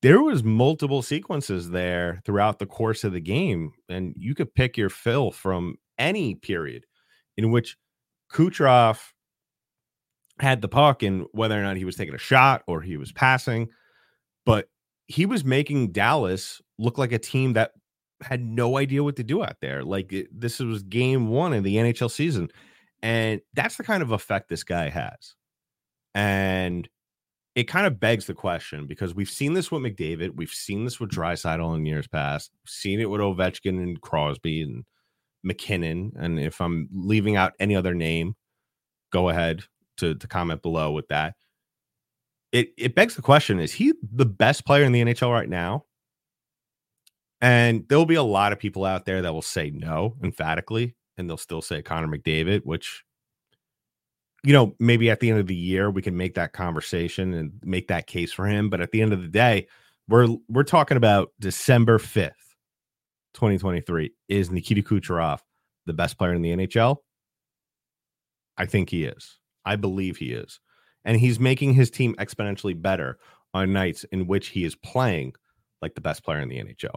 There 0.03 0.23
was 0.23 0.43
multiple 0.43 1.03
sequences 1.03 1.71
there 1.71 2.23
throughout 2.25 2.59
the 2.59 2.67
course 2.67 3.05
of 3.05 3.13
the 3.13 3.21
game, 3.21 3.73
and 3.89 4.15
you 4.17 4.35
could 4.35 4.55
pick 4.55 4.77
your 4.77 4.89
fill 4.89 5.31
from 5.31 5.77
any 5.99 6.35
period 6.35 6.87
in 7.37 7.51
which 7.51 7.77
Kucherov 8.33 8.99
had 10.39 10.63
the 10.63 10.69
puck 10.69 11.03
and 11.03 11.27
whether 11.33 11.59
or 11.59 11.63
not 11.63 11.77
he 11.77 11.85
was 11.85 11.97
taking 11.97 12.15
a 12.15 12.19
shot 12.19 12.63
or 12.67 12.81
he 12.81 12.97
was 12.97 13.13
passing, 13.13 13.69
but 14.47 14.69
he 15.07 15.27
was 15.27 15.45
making 15.45 15.93
Dallas 15.93 16.63
look 16.79 16.97
like 16.97 17.13
a 17.13 17.19
team 17.19 17.53
that 17.55 17.73
had 18.23 18.43
no 18.43 18.79
idea 18.79 19.03
what 19.03 19.17
to 19.17 19.25
do 19.25 19.43
out 19.43 19.57
there. 19.61 19.85
Like 19.85 20.15
this 20.33 20.61
was 20.61 20.83
game 20.83 21.29
one 21.29 21.53
in 21.53 21.63
the 21.63 21.77
NHL 21.77 22.11
season. 22.11 22.49
And 23.03 23.41
that's 23.55 23.77
the 23.77 23.83
kind 23.83 24.03
of 24.03 24.13
effect 24.13 24.49
this 24.49 24.63
guy 24.63 24.89
has. 24.89 25.35
And 26.15 26.89
it 27.55 27.65
kind 27.65 27.87
of 27.87 28.01
begs 28.01 28.27
the 28.27 28.35
question 28.35 28.87
because 28.87 29.15
we've 29.15 29.31
seen 29.31 29.55
this 29.55 29.71
with 29.71 29.83
McDavid, 29.83 30.37
we've 30.37 30.51
seen 30.51 30.85
this 30.85 31.01
with 31.01 31.11
Draisaitl 31.11 31.77
in 31.77 31.87
years 31.87 32.07
past, 32.07 32.51
we've 32.63 32.71
seen 32.71 33.01
it 33.01 33.11
with 33.11 33.21
Ovechkin 33.21 33.83
and 33.83 34.01
Crosby 34.01 34.63
and 34.63 34.85
MacKinnon. 35.43 36.13
And 36.17 36.39
if 36.39 36.61
I'm 36.61 36.89
leaving 36.93 37.37
out 37.37 37.55
any 37.59 37.75
other 37.77 37.95
name, 37.95 38.35
go 39.13 39.29
ahead 39.29 39.65
to, 39.99 40.15
to 40.15 40.29
comment 40.29 40.63
below 40.63 40.93
with 40.93 41.09
that. 41.09 41.35
It 42.53 42.73
it 42.77 42.97
begs 42.97 43.15
the 43.15 43.23
question: 43.23 43.61
Is 43.61 43.73
he 43.73 43.93
the 44.03 44.27
best 44.27 44.67
player 44.67 44.83
in 44.83 44.91
the 44.91 45.05
NHL 45.05 45.33
right 45.33 45.49
now? 45.49 45.85
And 47.41 47.89
there'll 47.89 48.07
be 48.07 48.17
a 48.17 48.23
lot 48.23 48.53
of 48.53 48.59
people 48.59 48.85
out 48.85 49.07
there 49.07 49.23
that 49.23 49.33
will 49.33 49.41
say 49.41 49.71
no 49.71 50.17
emphatically, 50.23 50.97
and 51.17 51.29
they'll 51.29 51.37
still 51.37 51.63
say 51.63 51.81
Connor 51.81 52.09
McDavid, 52.09 52.63
which, 52.65 53.05
you 54.43 54.53
know, 54.53 54.75
maybe 54.79 55.11
at 55.11 55.21
the 55.21 55.31
end 55.31 55.39
of 55.39 55.47
the 55.47 55.55
year 55.55 55.91
we 55.91 56.03
can 56.03 56.17
make 56.17 56.35
that 56.35 56.53
conversation 56.53 57.35
and 57.35 57.53
make 57.63 57.89
that 57.89 58.07
case 58.07 58.33
for 58.33 58.47
him. 58.47 58.71
But 58.71 58.81
at 58.81 58.91
the 58.91 59.03
end 59.03 59.13
of 59.13 59.23
the 59.23 59.29
day, 59.29 59.67
we're 60.09 60.29
we're 60.49 60.63
talking 60.63 60.97
about 60.97 61.33
December 61.39 61.99
5th, 61.99 62.33
2023. 63.35 64.13
Is 64.29 64.51
Nikita 64.51 64.83
Kucherov 64.83 65.41
the 65.87 65.93
best 65.93 66.19
player 66.19 66.35
in 66.35 66.43
the 66.43 66.57
NHL? 66.57 66.97
I 68.57 68.67
think 68.67 68.91
he 68.91 69.05
is. 69.05 69.39
I 69.65 69.77
believe 69.77 70.17
he 70.17 70.33
is. 70.33 70.61
And 71.05 71.19
he's 71.19 71.41
making 71.41 71.75
his 71.75 71.91
team 71.91 72.15
exponentially 72.19 72.81
better 72.81 73.19
on 73.55 73.73
nights 73.73 74.05
in 74.05 74.27
which 74.27 74.49
he 74.49 74.65
is 74.65 74.75
playing 74.75 75.35
like 75.81 75.95
the 75.95 76.01
best 76.01 76.25
player 76.25 76.41
in 76.41 76.49
the 76.49 76.59
NHL. 76.59 76.97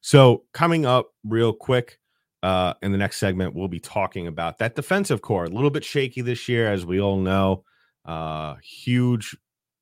So, 0.00 0.44
coming 0.52 0.84
up 0.84 1.10
real 1.24 1.52
quick 1.52 1.98
uh, 2.42 2.74
in 2.82 2.92
the 2.92 2.98
next 2.98 3.18
segment, 3.18 3.54
we'll 3.54 3.68
be 3.68 3.80
talking 3.80 4.26
about 4.26 4.58
that 4.58 4.74
defensive 4.74 5.22
core. 5.22 5.44
A 5.44 5.48
little 5.50 5.70
bit 5.70 5.84
shaky 5.84 6.20
this 6.20 6.48
year, 6.48 6.70
as 6.70 6.84
we 6.84 7.00
all 7.00 7.18
know. 7.18 7.64
Uh, 8.04 8.56
huge 8.62 9.36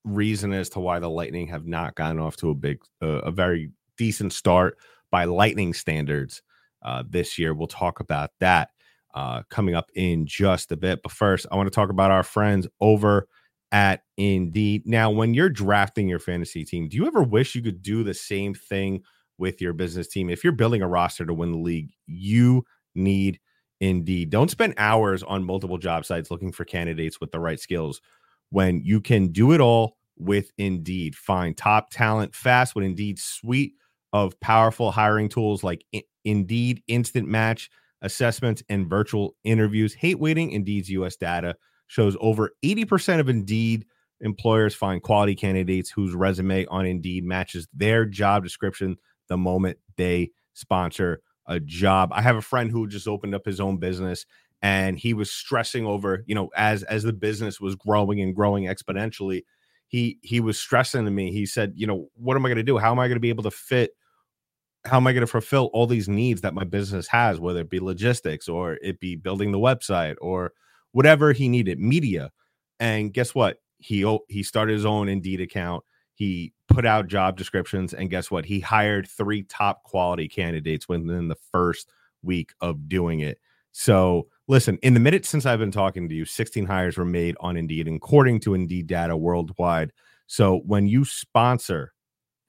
reason 0.05 0.53
as 0.53 0.69
to 0.71 0.81
why 0.81 0.99
the 0.99 1.09
Lightning 1.09 1.49
have 1.49 1.67
not 1.67 1.95
gotten 1.95 2.19
off 2.19 2.37
to 2.37 2.51
a 2.51 2.55
big, 2.55 2.79
uh, 3.03 3.21
a 3.23 3.31
very 3.31 3.71
decent 3.97 4.33
start 4.33 4.77
by 5.11 5.25
Lightning 5.25 5.73
standards 5.73 6.43
uh, 6.83 7.03
this 7.09 7.39
year. 7.39 7.55
We'll 7.55 7.67
talk 7.67 8.01
about 8.01 8.31
that 8.41 8.71
uh, 9.15 9.43
coming 9.49 9.75
up 9.75 9.91
in 9.95 10.27
just 10.27 10.73
a 10.73 10.77
bit. 10.77 11.03
But 11.03 11.13
first, 11.13 11.47
I 11.51 11.57
want 11.57 11.67
to 11.67 11.75
talk 11.75 11.91
about 11.91 12.11
our 12.11 12.23
friends 12.23 12.67
over 12.81 13.27
at 13.73 14.03
Indeed. 14.17 14.83
Now, 14.87 15.11
when 15.11 15.33
you're 15.35 15.49
drafting 15.49 16.09
your 16.09 16.19
fantasy 16.19 16.65
team, 16.65 16.89
do 16.89 16.97
you 16.97 17.07
ever 17.07 17.23
wish 17.23 17.55
you 17.55 17.63
could 17.63 17.83
do 17.83 18.03
the 18.03 18.15
same 18.15 18.55
thing? 18.55 19.03
With 19.41 19.61
your 19.61 19.73
business 19.73 20.07
team. 20.07 20.31
If 20.31 20.45
you're 20.45 20.53
building 20.53 20.83
a 20.83 20.89
roster 20.89 21.27
to 21.27 21.35
win 21.35 21.53
the 21.53 21.59
league, 21.59 21.91
you 22.07 22.65
need 22.95 23.41
Indeed. 23.81 24.29
Don't 24.31 24.51
spend 24.51 24.75
hours 24.77 25.23
on 25.23 25.43
multiple 25.43 25.79
job 25.79 26.05
sites 26.05 26.31
looking 26.31 26.53
for 26.53 26.65
candidates 26.65 27.19
with 27.19 27.33
the 27.33 27.41
right 27.41 27.59
skills 27.59 28.03
when 28.51 28.83
you 28.85 29.01
can 29.01 29.29
do 29.29 29.53
it 29.53 29.61
all 29.61 29.97
with 30.19 30.51
Indeed. 30.59 31.17
Find 31.17 31.57
top 31.57 31.91
talent 31.91 32.35
fast 32.35 32.75
with 32.75 32.85
Indeed's 32.85 33.23
suite 33.23 33.73
of 34.13 34.39
powerful 34.41 34.91
hiring 34.91 35.31
tools 35.31 35.65
like 35.65 35.85
Indeed 36.25 36.83
Instant 36.89 37.27
Match 37.27 37.71
assessments 38.03 38.63
and 38.69 38.89
virtual 38.89 39.35
interviews. 39.45 39.95
Hate 39.95 40.19
waiting. 40.19 40.51
Indeed's 40.51 40.91
US 40.91 41.17
data 41.17 41.57
shows 41.87 42.17
over 42.21 42.51
80% 42.63 43.21
of 43.21 43.29
Indeed 43.29 43.87
employers 44.21 44.75
find 44.75 45.03
quality 45.03 45.35
candidates 45.35 45.91
whose 45.91 46.15
resume 46.15 46.67
on 46.67 46.87
Indeed 46.87 47.25
matches 47.25 47.67
their 47.73 48.05
job 48.05 48.43
description 48.43 48.97
the 49.31 49.39
moment 49.39 49.79
they 49.97 50.31
sponsor 50.53 51.23
a 51.47 51.59
job. 51.59 52.11
I 52.13 52.21
have 52.21 52.37
a 52.37 52.43
friend 52.43 52.71
who 52.71 52.87
just 52.87 53.09
opened 53.09 53.35
up 53.35 53.47
his 53.47 53.61
own 53.61 53.79
business 53.79 54.27
and 54.61 54.99
he 54.99 55.15
was 55.15 55.31
stressing 55.31 55.87
over, 55.87 56.23
you 56.27 56.35
know, 56.35 56.51
as 56.55 56.83
as 56.83 57.03
the 57.03 57.15
business 57.15 57.59
was 57.59 57.75
growing 57.75 58.21
and 58.21 58.37
growing 58.37 58.65
exponentially, 58.65 59.45
he 59.89 60.19
he 60.21 60.41
was 60.41 60.59
stressing 60.59 61.07
to 61.07 61.11
me. 61.11 61.33
He 61.33 61.47
said, 61.47 61.73
you 61.77 61.87
know, 61.87 62.09
what 62.15 62.37
am 62.37 62.45
I 62.45 62.51
going 62.51 62.59
to 62.59 62.63
do? 62.63 62.77
How 62.77 62.91
am 62.93 62.99
I 62.99 63.09
going 63.09 63.17
to 63.17 63.21
be 63.21 63.31
able 63.31 63.45
to 63.45 63.51
fit 63.51 63.93
how 64.87 64.97
am 64.97 65.07
I 65.07 65.13
going 65.13 65.23
to 65.23 65.27
fulfill 65.27 65.71
all 65.73 65.87
these 65.87 66.09
needs 66.09 66.41
that 66.41 66.55
my 66.55 66.65
business 66.65 67.07
has, 67.09 67.39
whether 67.39 67.61
it 67.61 67.71
be 67.71 67.81
logistics 67.81 68.49
or 68.49 68.79
it 68.83 68.99
be 68.99 69.15
building 69.15 69.53
the 69.53 69.59
website 69.59 70.17
or 70.21 70.53
whatever 70.93 71.33
he 71.33 71.49
needed, 71.49 71.79
media. 71.79 72.31
And 72.79 73.13
guess 73.13 73.35
what? 73.35 73.59
He 73.79 74.19
he 74.29 74.43
started 74.43 74.75
his 74.75 74.87
own 74.87 75.09
Indeed 75.09 75.41
account. 75.41 75.85
He 76.21 76.53
put 76.69 76.85
out 76.85 77.07
job 77.07 77.39
descriptions, 77.39 77.95
and 77.95 78.11
guess 78.11 78.31
what? 78.31 78.45
He 78.45 78.61
hired 78.61 79.09
three 79.09 79.43
top 79.43 79.85
quality 79.85 80.29
candidates 80.29 80.87
within 80.87 81.29
the 81.29 81.39
first 81.51 81.89
week 82.23 82.53
of 82.61 82.91
doing 82.91 83.21
it. 83.21 83.39
So, 83.73 84.29
listen, 84.47 84.79
in 84.83 84.93
the 84.93 85.01
minute 85.01 85.25
since 85.25 85.47
I've 85.47 85.61
been 85.61 85.71
talking 85.71 86.11
to 86.11 86.15
you, 86.15 86.27
16 86.27 86.67
hires 86.67 86.99
were 86.99 87.07
made 87.07 87.39
on 87.41 87.57
Indeed, 87.57 87.89
according 87.89 88.41
to 88.41 88.53
Indeed 88.53 88.87
data 88.87 89.17
worldwide. 89.17 89.93
So, 90.27 90.59
when 90.67 90.87
you 90.87 91.07
sponsor 91.07 91.95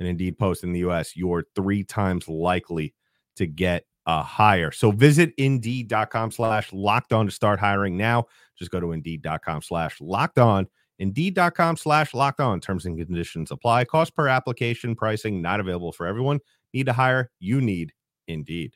an 0.01 0.05
Indeed 0.05 0.37
post 0.37 0.65
in 0.65 0.73
the 0.73 0.79
US, 0.79 1.15
you're 1.15 1.45
three 1.55 1.85
times 1.85 2.27
likely 2.27 2.93
to 3.37 3.47
get 3.47 3.85
a 4.05 4.21
hire. 4.21 4.73
So, 4.73 4.91
visit 4.91 5.33
indeed.com 5.37 6.31
slash 6.31 6.73
locked 6.73 7.13
on 7.13 7.27
to 7.27 7.31
start 7.31 7.61
hiring 7.61 7.95
now. 7.95 8.25
Just 8.57 8.69
go 8.69 8.81
to 8.81 8.91
indeed.com 8.91 9.61
slash 9.61 10.01
locked 10.01 10.39
on 10.39 10.67
Indeed.com 11.01 11.77
slash 11.77 12.13
locked 12.13 12.39
on. 12.39 12.61
Terms 12.61 12.85
and 12.85 12.95
conditions 12.95 13.49
apply. 13.49 13.85
Cost 13.85 14.15
per 14.15 14.27
application 14.27 14.95
pricing 14.95 15.41
not 15.41 15.59
available 15.59 15.91
for 15.91 16.05
everyone. 16.05 16.39
Need 16.75 16.85
to 16.85 16.93
hire? 16.93 17.31
You 17.39 17.59
need 17.59 17.91
Indeed. 18.27 18.75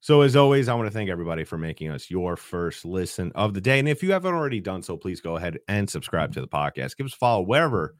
So, 0.00 0.22
as 0.22 0.34
always, 0.34 0.68
I 0.68 0.74
want 0.74 0.88
to 0.88 0.92
thank 0.92 1.08
everybody 1.08 1.44
for 1.44 1.56
making 1.56 1.92
us 1.92 2.10
your 2.10 2.36
first 2.36 2.84
listen 2.84 3.30
of 3.36 3.54
the 3.54 3.60
day. 3.60 3.78
And 3.78 3.88
if 3.88 4.02
you 4.02 4.10
haven't 4.10 4.34
already 4.34 4.58
done 4.58 4.82
so, 4.82 4.96
please 4.96 5.20
go 5.20 5.36
ahead 5.36 5.60
and 5.68 5.88
subscribe 5.88 6.32
to 6.32 6.40
the 6.40 6.48
podcast. 6.48 6.96
Give 6.96 7.06
us 7.06 7.14
a 7.14 7.18
follow 7.18 7.42
wherever 7.42 7.94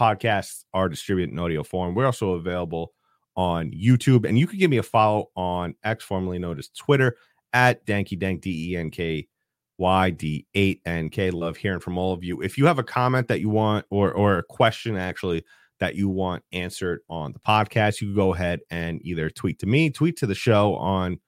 podcasts 0.00 0.64
are 0.72 0.88
distributed 0.88 1.30
in 1.30 1.38
audio 1.38 1.62
form. 1.62 1.94
We're 1.94 2.06
also 2.06 2.32
available 2.32 2.94
on 3.36 3.70
YouTube. 3.70 4.26
And 4.26 4.38
you 4.38 4.46
can 4.46 4.58
give 4.58 4.70
me 4.70 4.78
a 4.78 4.82
follow 4.82 5.30
on 5.36 5.74
X, 5.84 6.02
formerly 6.02 6.38
known 6.38 6.58
as 6.58 6.68
Twitter, 6.68 7.16
at 7.52 7.84
Danky 7.86 8.18
Dank, 8.18 8.40
D 8.40 8.72
E 8.72 8.76
N 8.78 8.90
K 8.90 9.28
YD8NK. 9.82 11.32
Love 11.32 11.56
hearing 11.56 11.80
from 11.80 11.98
all 11.98 12.12
of 12.12 12.22
you. 12.22 12.40
If 12.40 12.56
you 12.56 12.66
have 12.66 12.78
a 12.78 12.84
comment 12.84 13.28
that 13.28 13.40
you 13.40 13.48
want 13.50 13.84
or 13.90 14.12
or 14.12 14.38
a 14.38 14.42
question 14.42 14.96
actually 14.96 15.44
that 15.80 15.96
you 15.96 16.08
want 16.08 16.44
answered 16.52 17.00
on 17.10 17.32
the 17.32 17.40
podcast, 17.40 18.00
you 18.00 18.08
can 18.08 18.14
go 18.14 18.32
ahead 18.32 18.60
and 18.70 19.00
either 19.04 19.28
tweet 19.28 19.58
to 19.58 19.66
me, 19.66 19.90
tweet 19.90 20.16
to 20.18 20.26
the 20.26 20.34
show 20.34 20.76
on 20.76 21.18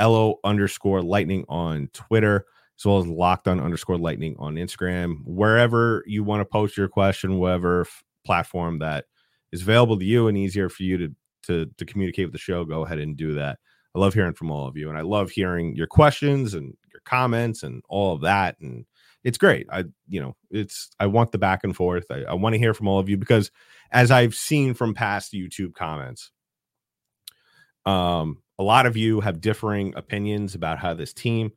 LO 0.00 0.40
underscore 0.44 1.02
lightning 1.02 1.44
on 1.48 1.88
Twitter, 1.92 2.46
as 2.78 2.84
well 2.84 2.98
as 2.98 3.06
locked 3.06 3.46
on 3.48 3.60
underscore 3.60 3.98
lightning 3.98 4.34
on 4.38 4.54
Instagram. 4.54 5.18
Wherever 5.24 6.02
you 6.06 6.24
want 6.24 6.40
to 6.40 6.46
post 6.46 6.76
your 6.76 6.88
question, 6.88 7.38
whatever 7.38 7.82
f- 7.82 8.02
platform 8.24 8.78
that 8.78 9.04
is 9.52 9.62
available 9.62 9.98
to 9.98 10.04
you 10.04 10.28
and 10.28 10.38
easier 10.38 10.68
for 10.70 10.82
you 10.82 10.96
to 10.96 11.14
to 11.42 11.66
to 11.76 11.84
communicate 11.84 12.26
with 12.26 12.32
the 12.32 12.38
show, 12.38 12.64
go 12.64 12.84
ahead 12.84 12.98
and 12.98 13.16
do 13.16 13.34
that. 13.34 13.58
I 13.94 13.98
love 13.98 14.14
hearing 14.14 14.34
from 14.34 14.50
all 14.50 14.66
of 14.66 14.76
you, 14.76 14.88
and 14.88 14.98
I 14.98 15.02
love 15.02 15.30
hearing 15.30 15.74
your 15.76 15.86
questions 15.86 16.54
and 16.54 16.74
comments 17.06 17.62
and 17.62 17.82
all 17.88 18.14
of 18.14 18.20
that. 18.22 18.56
And 18.60 18.84
it's 19.24 19.38
great. 19.38 19.66
I, 19.70 19.84
you 20.08 20.20
know, 20.20 20.36
it's 20.50 20.90
I 21.00 21.06
want 21.06 21.32
the 21.32 21.38
back 21.38 21.64
and 21.64 21.74
forth. 21.74 22.04
I, 22.10 22.24
I 22.24 22.34
want 22.34 22.54
to 22.54 22.58
hear 22.58 22.74
from 22.74 22.88
all 22.88 22.98
of 22.98 23.08
you 23.08 23.16
because, 23.16 23.50
as 23.90 24.10
I've 24.10 24.34
seen 24.34 24.74
from 24.74 24.94
past 24.94 25.32
YouTube 25.32 25.74
comments, 25.74 26.30
um, 27.86 28.42
a 28.58 28.62
lot 28.62 28.86
of 28.86 28.96
you 28.96 29.20
have 29.20 29.40
differing 29.40 29.94
opinions 29.96 30.54
about 30.54 30.78
how 30.78 30.94
this 30.94 31.12
team 31.12 31.52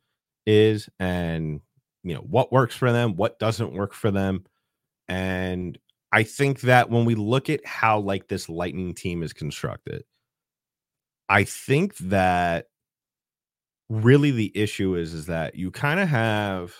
is, 0.45 0.89
and 0.99 1.61
you 2.03 2.13
know 2.13 2.21
what 2.21 2.51
works 2.51 2.75
for 2.75 2.91
them, 2.91 3.15
what 3.15 3.39
doesn't 3.39 3.73
work 3.73 3.93
for 3.93 4.11
them, 4.11 4.45
and 5.07 5.77
I 6.11 6.23
think 6.23 6.61
that 6.61 6.89
when 6.89 7.05
we 7.05 7.15
look 7.15 7.49
at 7.49 7.65
how 7.65 7.99
like 7.99 8.27
this 8.27 8.49
Lightning 8.49 8.95
team 8.95 9.21
is 9.21 9.33
constructed 9.33 10.03
I 11.29 11.43
think 11.43 11.95
that 11.97 12.65
really 13.89 14.31
the 14.31 14.51
issue 14.55 14.95
is 14.95 15.13
is 15.13 15.25
that 15.25 15.55
you 15.55 15.71
kind 15.71 15.99
of 15.99 16.07
have 16.07 16.73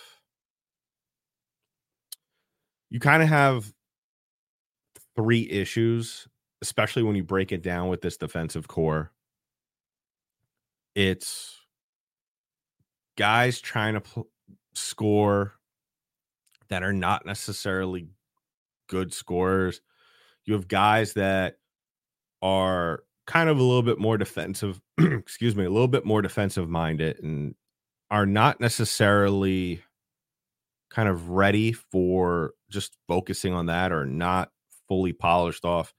you 2.88 3.00
kind 3.00 3.22
of 3.22 3.28
have 3.28 3.72
three 5.16 5.48
issues, 5.50 6.26
especially 6.62 7.02
when 7.02 7.16
you 7.16 7.22
break 7.22 7.52
it 7.52 7.62
down 7.62 7.88
with 7.88 8.00
this 8.00 8.16
defensive 8.16 8.68
core. 8.68 9.12
It's 10.94 11.56
guys 13.16 13.60
trying 13.60 13.94
to 13.94 14.00
pl- 14.00 14.28
score 14.74 15.54
that 16.68 16.82
are 16.82 16.92
not 16.92 17.26
necessarily 17.26 18.08
good 18.88 19.12
scorers. 19.12 19.80
You 20.44 20.54
have 20.54 20.68
guys 20.68 21.14
that 21.14 21.58
are 22.42 23.04
kind 23.30 23.48
of 23.48 23.60
a 23.60 23.62
little 23.62 23.84
bit 23.84 24.00
more 24.00 24.18
defensive, 24.18 24.80
excuse 24.98 25.54
me, 25.54 25.64
a 25.64 25.70
little 25.70 25.86
bit 25.86 26.04
more 26.04 26.20
defensive 26.20 26.68
minded 26.68 27.22
and 27.22 27.54
are 28.10 28.26
not 28.26 28.60
necessarily 28.60 29.80
kind 30.90 31.08
of 31.08 31.30
ready 31.30 31.70
for 31.70 32.54
just 32.70 32.96
focusing 33.06 33.54
on 33.54 33.66
that 33.66 33.92
or 33.92 34.04
not 34.04 34.50
fully 34.88 35.12
polished 35.12 35.64
off. 35.64 35.94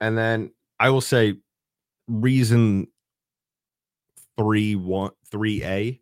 And 0.00 0.18
then 0.18 0.50
I 0.80 0.90
will 0.90 1.00
say 1.00 1.36
reason 2.08 2.88
three 4.36 4.74
one 4.74 5.12
three 5.30 5.62
A 5.62 6.00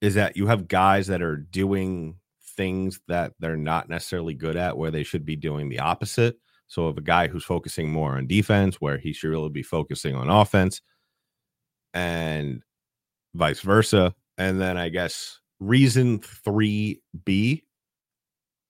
is 0.00 0.16
that 0.16 0.36
you 0.36 0.48
have 0.48 0.66
guys 0.66 1.06
that 1.06 1.22
are 1.22 1.36
doing 1.36 2.16
things 2.56 3.00
that 3.06 3.34
they're 3.38 3.56
not 3.56 3.88
necessarily 3.88 4.34
good 4.34 4.56
at 4.56 4.76
where 4.76 4.90
they 4.90 5.04
should 5.04 5.24
be 5.24 5.36
doing 5.36 5.68
the 5.68 5.78
opposite. 5.78 6.38
So 6.72 6.86
of 6.86 6.96
a 6.96 7.02
guy 7.02 7.28
who's 7.28 7.44
focusing 7.44 7.92
more 7.92 8.16
on 8.16 8.26
defense 8.26 8.76
where 8.76 8.96
he 8.96 9.12
should 9.12 9.28
really 9.28 9.50
be 9.50 9.62
focusing 9.62 10.14
on 10.14 10.30
offense 10.30 10.80
and 11.92 12.62
vice 13.34 13.60
versa. 13.60 14.14
And 14.38 14.58
then 14.58 14.78
I 14.78 14.88
guess 14.88 15.38
reason 15.60 16.20
3B 16.20 17.64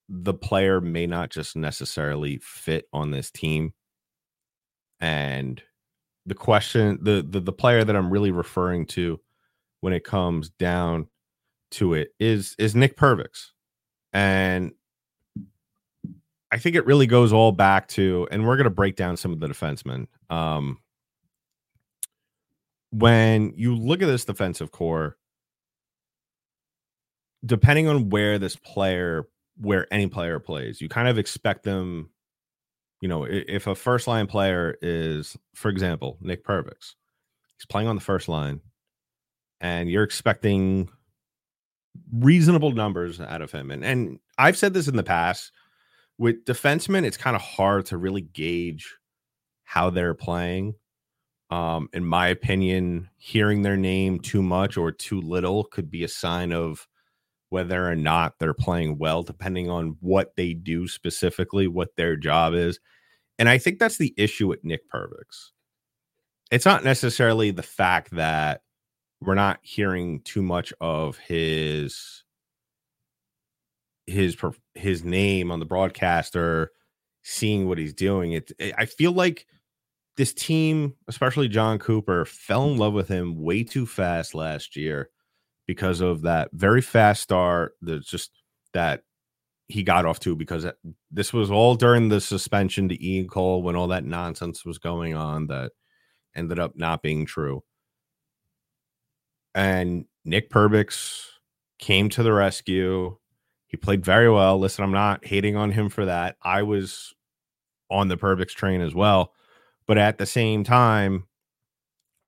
the 0.08 0.34
player 0.34 0.80
may 0.80 1.06
not 1.06 1.30
just 1.30 1.54
necessarily 1.54 2.38
fit 2.42 2.88
on 2.92 3.12
this 3.12 3.30
team. 3.30 3.72
And 4.98 5.62
the 6.26 6.34
question 6.34 6.98
the 7.02 7.24
the, 7.26 7.38
the 7.38 7.52
player 7.52 7.84
that 7.84 7.94
I'm 7.94 8.10
really 8.10 8.32
referring 8.32 8.86
to 8.86 9.20
when 9.80 9.92
it 9.92 10.02
comes 10.02 10.50
down 10.50 11.06
to 11.72 11.94
it 11.94 12.08
is 12.18 12.56
is 12.58 12.74
Nick 12.74 12.96
Perbix. 12.96 13.50
And 14.12 14.72
I 16.52 16.58
think 16.58 16.76
it 16.76 16.84
really 16.84 17.06
goes 17.06 17.32
all 17.32 17.50
back 17.50 17.88
to, 17.88 18.28
and 18.30 18.46
we're 18.46 18.56
going 18.56 18.64
to 18.64 18.70
break 18.70 18.94
down 18.94 19.16
some 19.16 19.32
of 19.32 19.40
the 19.40 19.48
defensemen. 19.48 20.06
Um, 20.28 20.78
when 22.90 23.54
you 23.56 23.74
look 23.74 24.02
at 24.02 24.06
this 24.06 24.26
defensive 24.26 24.70
core, 24.70 25.16
depending 27.44 27.88
on 27.88 28.10
where 28.10 28.38
this 28.38 28.54
player, 28.54 29.26
where 29.56 29.86
any 29.90 30.06
player 30.08 30.38
plays, 30.38 30.78
you 30.78 30.90
kind 30.90 31.08
of 31.08 31.16
expect 31.16 31.64
them. 31.64 32.10
You 33.00 33.08
know, 33.08 33.24
if 33.24 33.66
a 33.66 33.74
first 33.74 34.06
line 34.06 34.26
player 34.26 34.76
is, 34.82 35.36
for 35.54 35.70
example, 35.70 36.18
Nick 36.20 36.44
Perbix, 36.44 36.94
he's 37.56 37.66
playing 37.68 37.88
on 37.88 37.96
the 37.96 38.02
first 38.02 38.28
line, 38.28 38.60
and 39.60 39.90
you're 39.90 40.04
expecting 40.04 40.90
reasonable 42.12 42.72
numbers 42.72 43.20
out 43.20 43.40
of 43.40 43.50
him. 43.50 43.70
And 43.70 43.82
and 43.82 44.18
I've 44.36 44.58
said 44.58 44.74
this 44.74 44.86
in 44.86 44.96
the 44.96 45.02
past 45.02 45.50
with 46.22 46.44
defensemen, 46.44 47.04
it's 47.04 47.16
kind 47.16 47.34
of 47.34 47.42
hard 47.42 47.84
to 47.86 47.96
really 47.96 48.20
gauge 48.20 48.96
how 49.64 49.90
they're 49.90 50.14
playing. 50.14 50.76
Um, 51.50 51.88
in 51.92 52.04
my 52.04 52.28
opinion, 52.28 53.10
hearing 53.16 53.62
their 53.62 53.76
name 53.76 54.20
too 54.20 54.40
much 54.40 54.76
or 54.76 54.92
too 54.92 55.20
little 55.20 55.64
could 55.64 55.90
be 55.90 56.04
a 56.04 56.08
sign 56.08 56.52
of 56.52 56.86
whether 57.48 57.90
or 57.90 57.96
not 57.96 58.38
they're 58.38 58.54
playing 58.54 58.98
well, 58.98 59.24
depending 59.24 59.68
on 59.68 59.96
what 59.98 60.36
they 60.36 60.54
do 60.54 60.86
specifically, 60.86 61.66
what 61.66 61.96
their 61.96 62.14
job 62.14 62.54
is. 62.54 62.78
And 63.40 63.48
I 63.48 63.58
think 63.58 63.80
that's 63.80 63.98
the 63.98 64.14
issue 64.16 64.46
with 64.46 64.62
Nick 64.62 64.88
Perbix. 64.88 65.50
It's 66.52 66.64
not 66.64 66.84
necessarily 66.84 67.50
the 67.50 67.64
fact 67.64 68.14
that 68.14 68.60
we're 69.20 69.34
not 69.34 69.58
hearing 69.62 70.20
too 70.20 70.42
much 70.42 70.72
of 70.80 71.18
his 71.18 72.21
his 74.06 74.36
his 74.74 75.04
name 75.04 75.50
on 75.50 75.60
the 75.60 75.66
broadcast 75.66 76.36
or 76.36 76.70
seeing 77.22 77.68
what 77.68 77.78
he's 77.78 77.94
doing. 77.94 78.32
It, 78.32 78.52
it 78.58 78.74
I 78.76 78.86
feel 78.86 79.12
like 79.12 79.46
this 80.16 80.32
team, 80.32 80.94
especially 81.08 81.48
Jon 81.48 81.78
Cooper, 81.78 82.24
fell 82.24 82.70
in 82.70 82.76
love 82.76 82.92
with 82.92 83.08
him 83.08 83.40
way 83.40 83.64
too 83.64 83.86
fast 83.86 84.34
last 84.34 84.76
year 84.76 85.10
because 85.66 86.00
of 86.00 86.22
that 86.22 86.50
very 86.52 86.82
fast 86.82 87.22
start. 87.22 87.74
That's 87.80 88.06
just 88.06 88.30
that 88.74 89.02
he 89.68 89.82
got 89.82 90.04
off 90.04 90.20
to 90.20 90.36
because 90.36 90.66
eh, 90.66 90.72
this 91.10 91.32
was 91.32 91.50
all 91.50 91.74
during 91.74 92.08
the 92.08 92.20
suspension 92.20 92.88
to 92.88 93.06
Ian 93.06 93.28
Cole 93.28 93.62
when 93.62 93.76
all 93.76 93.88
that 93.88 94.04
nonsense 94.04 94.64
was 94.64 94.78
going 94.78 95.14
on 95.14 95.46
that 95.46 95.72
ended 96.36 96.58
up 96.58 96.76
not 96.76 97.02
being 97.02 97.24
true. 97.24 97.62
And 99.54 100.06
Nick 100.24 100.50
Perbix 100.50 101.26
came 101.78 102.08
to 102.10 102.22
the 102.22 102.32
rescue 102.32 103.16
he 103.72 103.78
played 103.78 104.04
very 104.04 104.30
well. 104.30 104.58
Listen, 104.58 104.84
I'm 104.84 104.92
not 104.92 105.24
hating 105.24 105.56
on 105.56 105.72
him 105.72 105.88
for 105.88 106.04
that. 106.04 106.36
I 106.42 106.62
was 106.62 107.14
on 107.90 108.08
the 108.08 108.18
Perbix 108.18 108.50
train 108.50 108.82
as 108.82 108.94
well. 108.94 109.32
But 109.86 109.96
at 109.96 110.18
the 110.18 110.26
same 110.26 110.62
time, 110.62 111.26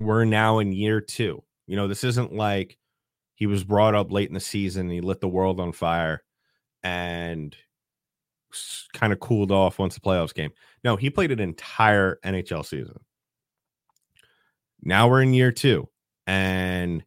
we're 0.00 0.24
now 0.24 0.58
in 0.58 0.72
year 0.72 1.02
two. 1.02 1.44
You 1.66 1.76
know, 1.76 1.86
this 1.86 2.02
isn't 2.02 2.34
like 2.34 2.78
he 3.34 3.46
was 3.46 3.62
brought 3.62 3.94
up 3.94 4.10
late 4.10 4.28
in 4.28 4.34
the 4.34 4.40
season 4.40 4.88
he 4.88 5.02
lit 5.02 5.20
the 5.20 5.28
world 5.28 5.60
on 5.60 5.72
fire 5.72 6.22
and 6.82 7.54
kind 8.94 9.12
of 9.12 9.20
cooled 9.20 9.52
off 9.52 9.78
once 9.78 9.94
the 9.94 10.00
playoffs 10.00 10.34
came. 10.34 10.50
No, 10.82 10.96
he 10.96 11.10
played 11.10 11.30
an 11.30 11.40
entire 11.40 12.18
NHL 12.24 12.64
season. 12.64 13.00
Now 14.82 15.08
we're 15.08 15.22
in 15.22 15.34
year 15.34 15.52
two. 15.52 15.88
And 16.26 17.04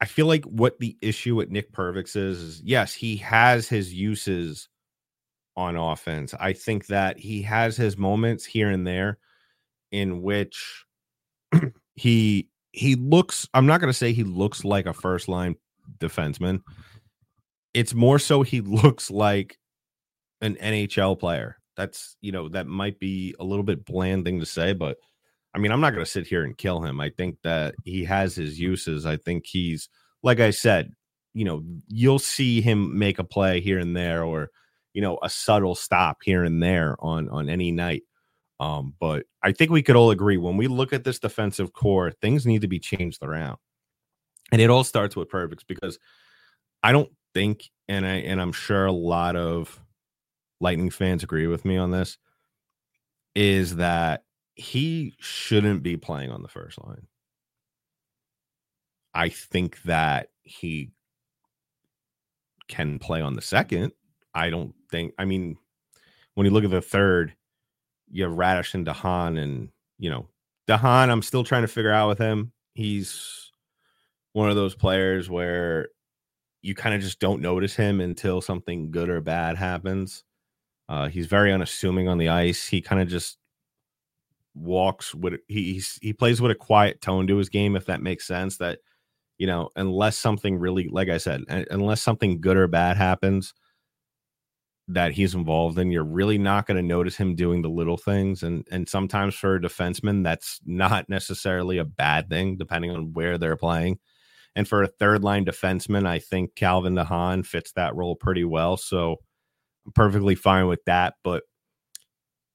I 0.00 0.04
feel 0.04 0.26
like 0.26 0.44
what 0.44 0.78
the 0.78 0.96
issue 1.00 1.34
with 1.34 1.50
Nick 1.50 1.72
Perbix 1.72 2.16
is, 2.16 2.40
is 2.40 2.62
yes, 2.62 2.92
he 2.92 3.16
has 3.16 3.68
his 3.68 3.94
uses 3.94 4.68
on 5.56 5.76
offense. 5.76 6.34
I 6.38 6.52
think 6.52 6.86
that 6.86 7.18
he 7.18 7.42
has 7.42 7.76
his 7.76 7.96
moments 7.96 8.44
here 8.44 8.70
and 8.70 8.86
there 8.86 9.18
in 9.90 10.20
which 10.22 10.84
he 11.94 12.48
he 12.72 12.94
looks 12.94 13.48
I'm 13.54 13.66
not 13.66 13.80
going 13.80 13.88
to 13.90 13.98
say 13.98 14.12
he 14.12 14.24
looks 14.24 14.64
like 14.64 14.86
a 14.86 14.92
first 14.92 15.28
line 15.28 15.56
defenseman. 15.98 16.60
It's 17.72 17.94
more 17.94 18.18
so 18.18 18.42
he 18.42 18.60
looks 18.62 19.10
like 19.10 19.58
an 20.40 20.56
NHL 20.56 21.18
player. 21.18 21.56
That's, 21.76 22.16
you 22.20 22.32
know, 22.32 22.48
that 22.50 22.66
might 22.66 22.98
be 22.98 23.34
a 23.38 23.44
little 23.44 23.62
bit 23.62 23.84
bland 23.84 24.24
thing 24.24 24.40
to 24.40 24.46
say, 24.46 24.72
but 24.72 24.96
I 25.56 25.58
mean, 25.58 25.72
I'm 25.72 25.80
not 25.80 25.94
going 25.94 26.04
to 26.04 26.10
sit 26.10 26.26
here 26.26 26.44
and 26.44 26.56
kill 26.56 26.82
him. 26.82 27.00
I 27.00 27.08
think 27.08 27.38
that 27.42 27.74
he 27.82 28.04
has 28.04 28.34
his 28.34 28.60
uses. 28.60 29.06
I 29.06 29.16
think 29.16 29.46
he's, 29.46 29.88
like 30.22 30.38
I 30.38 30.50
said, 30.50 30.92
you 31.32 31.46
know, 31.46 31.62
you'll 31.88 32.18
see 32.18 32.60
him 32.60 32.98
make 32.98 33.18
a 33.18 33.24
play 33.24 33.60
here 33.62 33.78
and 33.78 33.96
there, 33.96 34.22
or 34.22 34.50
you 34.92 35.00
know, 35.00 35.18
a 35.22 35.30
subtle 35.30 35.74
stop 35.74 36.18
here 36.22 36.44
and 36.44 36.62
there 36.62 36.94
on 37.00 37.30
on 37.30 37.48
any 37.48 37.72
night. 37.72 38.02
Um, 38.60 38.94
but 39.00 39.24
I 39.42 39.52
think 39.52 39.70
we 39.70 39.82
could 39.82 39.96
all 39.96 40.10
agree 40.10 40.36
when 40.36 40.58
we 40.58 40.66
look 40.66 40.92
at 40.92 41.04
this 41.04 41.18
defensive 41.18 41.72
core, 41.72 42.10
things 42.10 42.46
need 42.46 42.60
to 42.60 42.68
be 42.68 42.78
changed 42.78 43.22
around, 43.22 43.56
and 44.52 44.60
it 44.60 44.68
all 44.68 44.84
starts 44.84 45.16
with 45.16 45.30
Perbix 45.30 45.60
because 45.66 45.98
I 46.82 46.92
don't 46.92 47.10
think, 47.32 47.70
and 47.88 48.06
I 48.06 48.16
and 48.16 48.42
I'm 48.42 48.52
sure 48.52 48.84
a 48.84 48.92
lot 48.92 49.36
of 49.36 49.80
Lightning 50.60 50.90
fans 50.90 51.22
agree 51.22 51.46
with 51.46 51.64
me 51.64 51.78
on 51.78 51.92
this, 51.92 52.18
is 53.34 53.76
that 53.76 54.22
he 54.56 55.14
shouldn't 55.20 55.82
be 55.82 55.96
playing 55.96 56.30
on 56.30 56.42
the 56.42 56.48
first 56.48 56.82
line. 56.84 57.06
I 59.14 59.28
think 59.28 59.82
that 59.82 60.30
he 60.42 60.90
can 62.68 62.98
play 62.98 63.20
on 63.20 63.34
the 63.34 63.42
second. 63.42 63.92
I 64.34 64.50
don't 64.50 64.74
think, 64.90 65.14
I 65.18 65.24
mean, 65.24 65.56
when 66.34 66.46
you 66.46 66.50
look 66.52 66.64
at 66.64 66.70
the 66.70 66.82
third, 66.82 67.34
you 68.10 68.24
have 68.24 68.32
Raddysh 68.32 68.74
and 68.74 68.84
de 68.84 68.92
Haan, 68.92 69.36
and 69.36 69.70
you 69.98 70.10
know, 70.10 70.28
de 70.66 70.76
Haan, 70.76 71.10
I'm 71.10 71.22
still 71.22 71.44
trying 71.44 71.62
to 71.62 71.68
figure 71.68 71.92
out 71.92 72.08
with 72.08 72.18
him. 72.18 72.52
He's 72.74 73.50
one 74.32 74.50
of 74.50 74.56
those 74.56 74.74
players 74.74 75.30
where 75.30 75.88
you 76.62 76.74
kind 76.74 76.94
of 76.94 77.00
just 77.00 77.20
don't 77.20 77.40
notice 77.40 77.74
him 77.74 78.00
until 78.00 78.40
something 78.40 78.90
good 78.90 79.08
or 79.08 79.20
bad 79.20 79.56
happens. 79.56 80.24
Uh, 80.88 81.08
he's 81.08 81.26
very 81.26 81.52
unassuming 81.52 82.08
on 82.08 82.18
the 82.18 82.28
ice. 82.28 82.66
He 82.66 82.80
kind 82.80 83.00
of 83.00 83.08
just 83.08 83.38
walks 84.56 85.14
with 85.14 85.34
he 85.48 85.82
he 86.00 86.12
plays 86.12 86.40
with 86.40 86.50
a 86.50 86.56
quiet 86.56 87.00
tone 87.00 87.26
to 87.26 87.36
his 87.36 87.48
game, 87.48 87.76
if 87.76 87.86
that 87.86 88.02
makes 88.02 88.26
sense. 88.26 88.56
That 88.58 88.78
you 89.38 89.46
know, 89.46 89.70
unless 89.76 90.16
something 90.16 90.58
really, 90.58 90.88
like 90.88 91.08
I 91.08 91.18
said, 91.18 91.42
unless 91.70 92.00
something 92.00 92.40
good 92.40 92.56
or 92.56 92.66
bad 92.66 92.96
happens 92.96 93.52
that 94.88 95.12
he's 95.12 95.34
involved 95.34 95.78
in, 95.78 95.90
you're 95.90 96.04
really 96.04 96.38
not 96.38 96.66
going 96.66 96.76
to 96.76 96.82
notice 96.82 97.16
him 97.16 97.34
doing 97.34 97.62
the 97.62 97.68
little 97.68 97.96
things. 97.96 98.42
And 98.42 98.66
and 98.70 98.88
sometimes 98.88 99.34
for 99.34 99.56
a 99.56 99.60
defenseman, 99.60 100.24
that's 100.24 100.60
not 100.64 101.08
necessarily 101.08 101.78
a 101.78 101.84
bad 101.84 102.28
thing, 102.30 102.56
depending 102.56 102.92
on 102.92 103.12
where 103.12 103.38
they're 103.38 103.56
playing. 103.56 103.98
And 104.54 104.66
for 104.66 104.82
a 104.82 104.88
third 104.88 105.22
line 105.22 105.44
defenseman, 105.44 106.06
I 106.06 106.18
think 106.18 106.54
Calvin 106.54 106.94
de 106.94 107.04
Haan 107.04 107.42
fits 107.42 107.72
that 107.72 107.94
role 107.94 108.16
pretty 108.16 108.44
well. 108.44 108.78
So 108.78 109.16
I'm 109.84 109.92
perfectly 109.92 110.34
fine 110.34 110.66
with 110.66 110.82
that. 110.86 111.14
But 111.22 111.42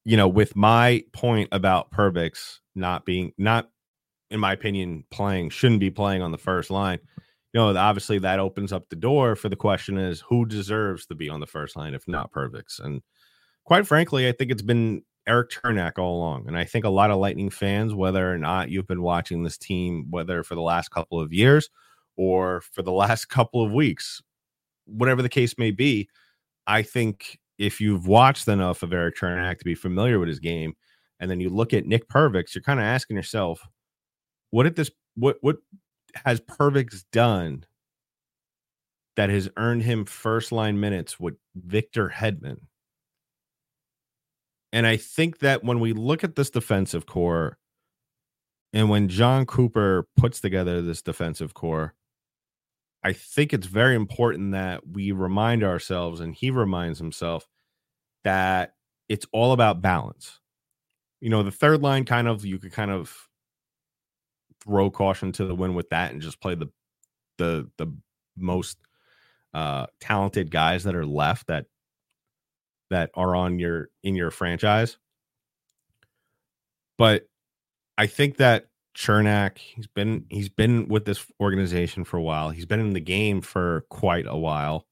you 0.05 0.17
know, 0.17 0.27
with 0.27 0.55
my 0.55 1.03
point 1.13 1.49
about 1.51 1.91
Perbix 1.91 2.59
not 2.75 3.05
being 3.05 3.33
not 3.37 3.69
in 4.29 4.39
my 4.39 4.53
opinion, 4.53 5.03
playing 5.11 5.49
shouldn't 5.49 5.81
be 5.81 5.91
playing 5.91 6.21
on 6.21 6.31
the 6.31 6.37
first 6.37 6.71
line. 6.71 6.99
You 7.53 7.59
know, 7.59 7.75
obviously 7.75 8.17
that 8.19 8.39
opens 8.39 8.71
up 8.71 8.87
the 8.89 8.95
door 8.95 9.35
for 9.35 9.49
the 9.49 9.57
question 9.57 9.97
is 9.97 10.21
who 10.21 10.45
deserves 10.45 11.05
to 11.07 11.15
be 11.15 11.29
on 11.29 11.41
the 11.41 11.47
first 11.47 11.75
line 11.75 11.93
if 11.93 12.07
not 12.07 12.31
Perbix. 12.31 12.79
And 12.79 13.01
quite 13.65 13.85
frankly, 13.85 14.27
I 14.27 14.31
think 14.31 14.51
it's 14.51 14.61
been 14.61 15.03
Eric 15.27 15.51
Cernak 15.51 15.99
all 15.99 16.17
along. 16.17 16.47
And 16.47 16.57
I 16.57 16.63
think 16.63 16.85
a 16.85 16.89
lot 16.89 17.11
of 17.11 17.19
Lightning 17.19 17.49
fans, 17.49 17.93
whether 17.93 18.33
or 18.33 18.37
not 18.37 18.69
you've 18.69 18.87
been 18.87 19.03
watching 19.03 19.43
this 19.43 19.57
team, 19.57 20.07
whether 20.09 20.43
for 20.43 20.55
the 20.55 20.61
last 20.61 20.89
couple 20.89 21.19
of 21.19 21.33
years 21.33 21.69
or 22.15 22.61
for 22.61 22.81
the 22.81 22.91
last 22.91 23.25
couple 23.29 23.63
of 23.63 23.71
weeks, 23.71 24.21
whatever 24.85 25.21
the 25.21 25.29
case 25.29 25.57
may 25.57 25.71
be, 25.71 26.09
I 26.67 26.83
think 26.83 27.37
if 27.61 27.79
you've 27.79 28.07
watched 28.07 28.47
enough 28.47 28.81
of 28.81 28.91
Eric 28.91 29.15
Cernak 29.17 29.59
to 29.59 29.65
be 29.65 29.75
familiar 29.75 30.17
with 30.17 30.27
his 30.27 30.39
game, 30.39 30.73
and 31.19 31.29
then 31.29 31.39
you 31.39 31.49
look 31.49 31.73
at 31.73 31.85
Nick 31.85 32.09
Perbix, 32.09 32.55
you're 32.55 32.63
kind 32.63 32.79
of 32.79 32.85
asking 32.85 33.15
yourself, 33.15 33.61
what 34.49 34.63
did 34.63 34.75
this 34.75 34.89
what 35.15 35.37
what 35.41 35.57
has 36.25 36.41
Perbix 36.41 37.03
done 37.11 37.63
that 39.15 39.29
has 39.29 39.47
earned 39.57 39.83
him 39.83 40.05
first 40.05 40.51
line 40.51 40.79
minutes 40.79 41.19
with 41.19 41.35
Victor 41.55 42.09
Hedman? 42.09 42.61
And 44.73 44.87
I 44.87 44.97
think 44.97 45.39
that 45.39 45.63
when 45.63 45.79
we 45.79 45.93
look 45.93 46.23
at 46.23 46.35
this 46.35 46.49
defensive 46.49 47.05
core 47.05 47.59
and 48.73 48.89
when 48.89 49.07
Jon 49.07 49.45
Cooper 49.45 50.07
puts 50.17 50.41
together 50.41 50.81
this 50.81 51.03
defensive 51.03 51.53
core, 51.53 51.93
I 53.03 53.13
think 53.13 53.53
it's 53.53 53.67
very 53.67 53.95
important 53.95 54.51
that 54.51 54.87
we 54.87 55.11
remind 55.11 55.63
ourselves 55.63 56.19
and 56.19 56.35
he 56.35 56.51
reminds 56.51 56.99
himself 56.99 57.47
that 58.23 58.75
it's 59.09 59.25
all 59.31 59.53
about 59.53 59.81
balance. 59.81 60.39
You 61.19 61.29
know, 61.29 61.43
the 61.43 61.51
third 61.51 61.81
line 61.81 62.05
kind 62.05 62.27
of 62.27 62.45
you 62.45 62.59
could 62.59 62.71
kind 62.71 62.91
of 62.91 63.15
throw 64.63 64.91
caution 64.91 65.31
to 65.33 65.45
the 65.45 65.55
wind 65.55 65.75
with 65.75 65.89
that 65.89 66.11
and 66.11 66.21
just 66.21 66.39
play 66.39 66.55
the 66.55 66.67
the 67.37 67.69
the 67.77 67.91
most 68.37 68.77
uh 69.53 69.87
talented 69.99 70.51
guys 70.51 70.83
that 70.83 70.95
are 70.95 71.05
left 71.05 71.47
that 71.47 71.65
that 72.91 73.09
are 73.15 73.35
on 73.35 73.57
your 73.57 73.89
in 74.03 74.15
your 74.15 74.31
franchise. 74.31 74.97
But 76.97 77.27
I 77.97 78.07
think 78.07 78.37
that 78.37 78.67
Cernak, 78.95 79.57
he's 79.57 79.87
been 79.87 80.25
he's 80.29 80.49
been 80.49 80.87
with 80.87 81.05
this 81.05 81.25
organization 81.39 82.03
for 82.03 82.17
a 82.17 82.21
while. 82.21 82.49
He's 82.49 82.65
been 82.65 82.79
in 82.79 82.93
the 82.93 82.99
game 82.99 83.41
for 83.41 83.85
quite 83.89 84.25
a 84.27 84.37
while. 84.37 84.85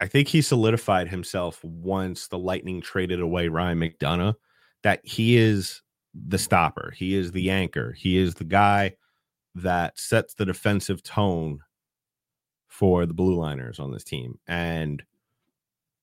I 0.00 0.06
think 0.06 0.28
he 0.28 0.40
solidified 0.40 1.08
himself 1.08 1.62
once 1.62 2.28
the 2.28 2.38
Lightning 2.38 2.80
traded 2.80 3.20
away 3.20 3.48
Ryan 3.48 3.80
McDonagh 3.80 4.34
that 4.82 5.00
he 5.04 5.36
is 5.36 5.82
the 6.14 6.38
stopper. 6.38 6.92
He 6.96 7.14
is 7.14 7.32
the 7.32 7.50
anchor. 7.50 7.92
He 7.92 8.16
is 8.16 8.34
the 8.34 8.44
guy 8.44 8.94
that 9.54 9.98
sets 9.98 10.34
the 10.34 10.46
defensive 10.46 11.02
tone 11.02 11.60
for 12.68 13.04
the 13.04 13.12
blue 13.12 13.34
liners 13.34 13.78
on 13.78 13.92
this 13.92 14.04
team. 14.04 14.38
And 14.46 15.02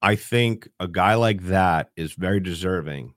I 0.02 0.16
think 0.16 0.70
a 0.80 0.88
guy 0.88 1.16
like 1.16 1.44
that 1.44 1.90
is 1.96 2.14
very 2.14 2.40
deserving 2.40 3.16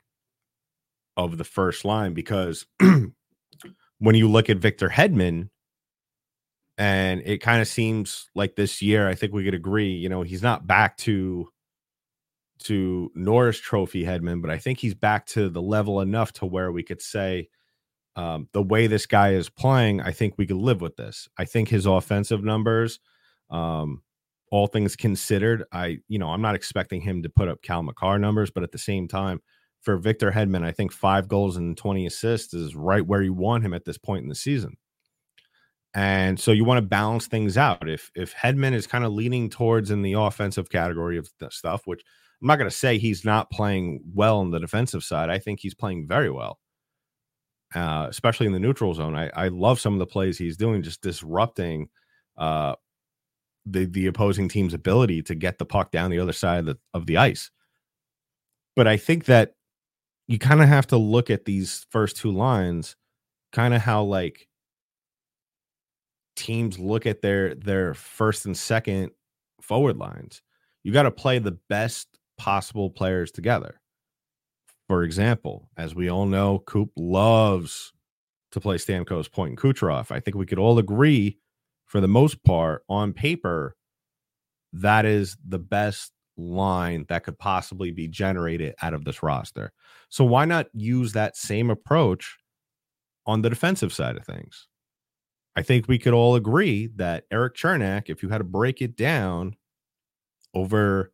of 1.17 1.39
the 1.39 1.45
first 1.45 1.85
line 1.85 2.15
because 2.15 2.67
when 3.99 4.15
you 4.15 4.29
look 4.29 4.51
at 4.51 4.59
Victor 4.59 4.89
Hedman, 4.89 5.51
and 6.79 7.21
it 7.27 7.39
kind 7.39 7.61
of 7.61 7.69
seems 7.69 8.31
like 8.35 8.57
this 8.57 8.81
year, 8.81 9.07
I 9.07 9.15
think 9.15 9.35
we 9.35 9.45
could 9.45 9.55
agree, 9.55 9.93
you 9.93 10.09
know, 10.09 10.23
he's 10.23 10.43
not 10.43 10.67
back 10.67 10.97
to 10.99 11.49
to 12.65 13.11
Norris 13.15 13.59
Trophy 13.59 14.05
Hedman, 14.05 14.43
but 14.43 14.51
I 14.51 14.59
think 14.59 14.79
he's 14.79 14.95
back 14.95 15.27
to 15.27 15.49
the 15.49 15.63
level 15.63 16.01
enough 16.01 16.33
to 16.35 16.47
where 16.47 16.71
we 16.71 16.83
could 16.83 17.01
say 17.01 17.49
um, 18.17 18.49
the 18.53 18.63
way 18.63 18.87
this 18.87 19.07
guy 19.07 19.33
is 19.33 19.49
playing, 19.49 20.01
I 20.01 20.13
think 20.13 20.35
we 20.37 20.47
could 20.47 20.57
live 20.57 20.81
with 20.81 20.97
this. 20.97 21.29
I 21.39 21.45
think 21.45 21.69
his 21.69 21.87
offensive 21.87 22.43
numbers, 22.45 22.99
um, 23.51 24.03
all 24.51 24.67
things 24.67 24.97
considered, 24.97 25.65
I 25.73 25.99
you 26.09 26.19
know 26.19 26.29
I'm 26.29 26.43
not 26.43 26.55
expecting 26.55 27.01
him 27.01 27.23
to 27.23 27.29
put 27.29 27.49
up 27.49 27.63
Cal 27.63 27.83
Makar 27.83 28.19
numbers, 28.19 28.51
but 28.51 28.63
at 28.63 28.73
the 28.73 28.79
same 28.79 29.07
time, 29.07 29.41
for 29.83 29.97
Victor 29.97 30.31
Hedman, 30.31 30.65
I 30.65 30.73
think 30.73 30.93
five 30.93 31.29
goals 31.29 31.57
and 31.57 31.77
20 31.77 32.07
assists 32.07 32.55
is 32.55 32.75
right 32.75 33.07
where 33.07 33.23
you 33.23 33.33
want 33.33 33.65
him 33.65 33.75
at 33.75 33.85
this 33.85 33.99
point 33.99 34.23
in 34.23 34.29
the 34.29 34.35
season. 34.35 34.77
And 35.95 36.39
so 36.39 36.53
you 36.53 36.65
want 36.65 36.79
to 36.79 36.87
balance 36.87 37.27
things 37.27 37.57
out. 37.57 37.89
If 37.89 38.13
if 38.15 38.35
Hedman 38.35 38.75
is 38.75 38.87
kind 38.87 39.05
of 39.05 39.13
leaning 39.13 39.51
towards 39.51 39.91
in 39.91 40.03
the 40.03 40.13
offensive 40.13 40.71
category 40.71 41.19
of 41.19 41.29
stuff, 41.51 41.83
which 41.85 42.05
I'm 42.41 42.47
not 42.47 42.57
going 42.57 42.71
to 42.71 42.77
say 42.77 42.99
he's 42.99 43.25
not 43.25 43.51
playing 43.51 44.03
well 44.15 44.39
on 44.39 44.51
the 44.51 44.61
defensive 44.61 45.03
side. 45.03 45.31
I 45.31 45.39
think 45.39 45.61
he's 45.61 45.75
playing 45.75 46.07
very 46.07 46.31
well, 46.31 46.59
uh, 47.75 48.07
especially 48.09 48.47
in 48.47 48.53
the 48.53 48.61
neutral 48.61 48.95
zone. 48.95 49.17
I, 49.17 49.31
I 49.35 49.49
love 49.49 49.81
some 49.81 49.93
of 49.95 49.99
the 49.99 50.07
plays 50.07 50.39
he's 50.39 50.57
doing, 50.57 50.83
just 50.83 51.03
disrupting 51.03 51.89
uh, 52.39 52.77
the 53.67 53.87
the 53.87 54.07
opposing 54.07 54.49
team's 54.49 54.75
ability 54.75 55.23
to 55.23 55.35
get 55.35 55.59
the 55.59 55.67
puck 55.67 55.91
down 55.91 56.11
the 56.11 56.21
other 56.21 56.33
side 56.33 56.61
of 56.61 56.67
the, 56.67 56.79
of 56.95 57.07
the 57.07 57.17
ice. 57.17 57.51
But 58.77 58.87
I 58.87 58.97
think 58.97 59.25
that 59.25 59.55
you 60.31 60.39
kind 60.39 60.63
of 60.63 60.69
have 60.69 60.87
to 60.87 60.97
look 60.97 61.29
at 61.29 61.45
these 61.45 61.85
first 61.91 62.17
two 62.17 62.31
lines, 62.31 62.95
kind 63.51 63.75
of 63.75 63.81
how 63.81 64.05
like 64.05 64.47
teams 66.37 66.79
look 66.79 67.05
at 67.05 67.21
their 67.21 67.57
their 67.57 67.95
first 67.95 68.47
and 68.47 68.57
second 68.57 69.11
forward 69.61 69.97
lines. 69.97 70.41
You 70.85 70.93
got 70.93 71.03
to 71.03 71.11
play 71.11 71.41
the 71.41 71.59
best 71.69 72.07
possible 72.39 72.91
players 72.91 73.33
together. 73.33 73.81
For 74.87 75.03
example, 75.03 75.69
as 75.77 75.97
we 75.97 76.09
all 76.09 76.27
know, 76.27 76.61
Coop 76.61 76.91
loves 76.97 77.93
to 78.53 78.61
play 78.61 78.77
Stamkos, 78.77 79.33
Point, 79.33 79.51
and 79.51 79.59
Kucherov. 79.59 80.13
I 80.13 80.21
think 80.21 80.37
we 80.37 80.47
could 80.47 80.61
all 80.61 80.79
agree, 80.79 81.39
for 81.87 82.01
the 82.01 82.09
most 82.09 82.41
part, 82.45 82.85
on 82.89 83.13
paper, 83.15 83.75
that 84.75 85.07
is 85.07 85.37
the 85.45 85.59
best 85.59 86.13
line 86.37 87.05
that 87.09 87.25
could 87.25 87.39
possibly 87.39 87.91
be 87.91 88.07
generated 88.07 88.77
out 88.81 88.95
of 88.95 89.05
this 89.05 89.25
roster. 89.25 89.73
So 90.11 90.25
why 90.25 90.45
not 90.45 90.67
use 90.75 91.13
that 91.13 91.37
same 91.37 91.71
approach 91.71 92.37
on 93.27 93.43
the 93.43 93.49
defensive 93.49 93.93
side 93.93 94.17
of 94.17 94.27
things? 94.27 94.67
I 95.57 95.63
think 95.63 95.89
we 95.89 95.99
could 95.99 96.15
all 96.15 96.35
agree 96.35 96.89
that 96.97 97.25
Eric 97.31 97.57
Cernak, 97.57 98.09
if 98.09 98.23
you 98.23 98.29
had 98.29 98.39
to 98.39 98.45
break 98.45 98.83
it 98.83 98.97
down 98.97 99.57
over 100.55 101.13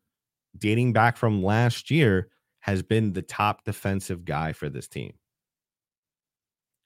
dating 0.57 0.93
back 0.93 1.17
from 1.17 1.43
last 1.43 1.89
year, 1.91 2.29
has 2.59 2.83
been 2.83 3.13
the 3.13 3.21
top 3.21 3.63
defensive 3.63 4.25
guy 4.25 4.51
for 4.51 4.67
this 4.67 4.87
team. 4.87 5.13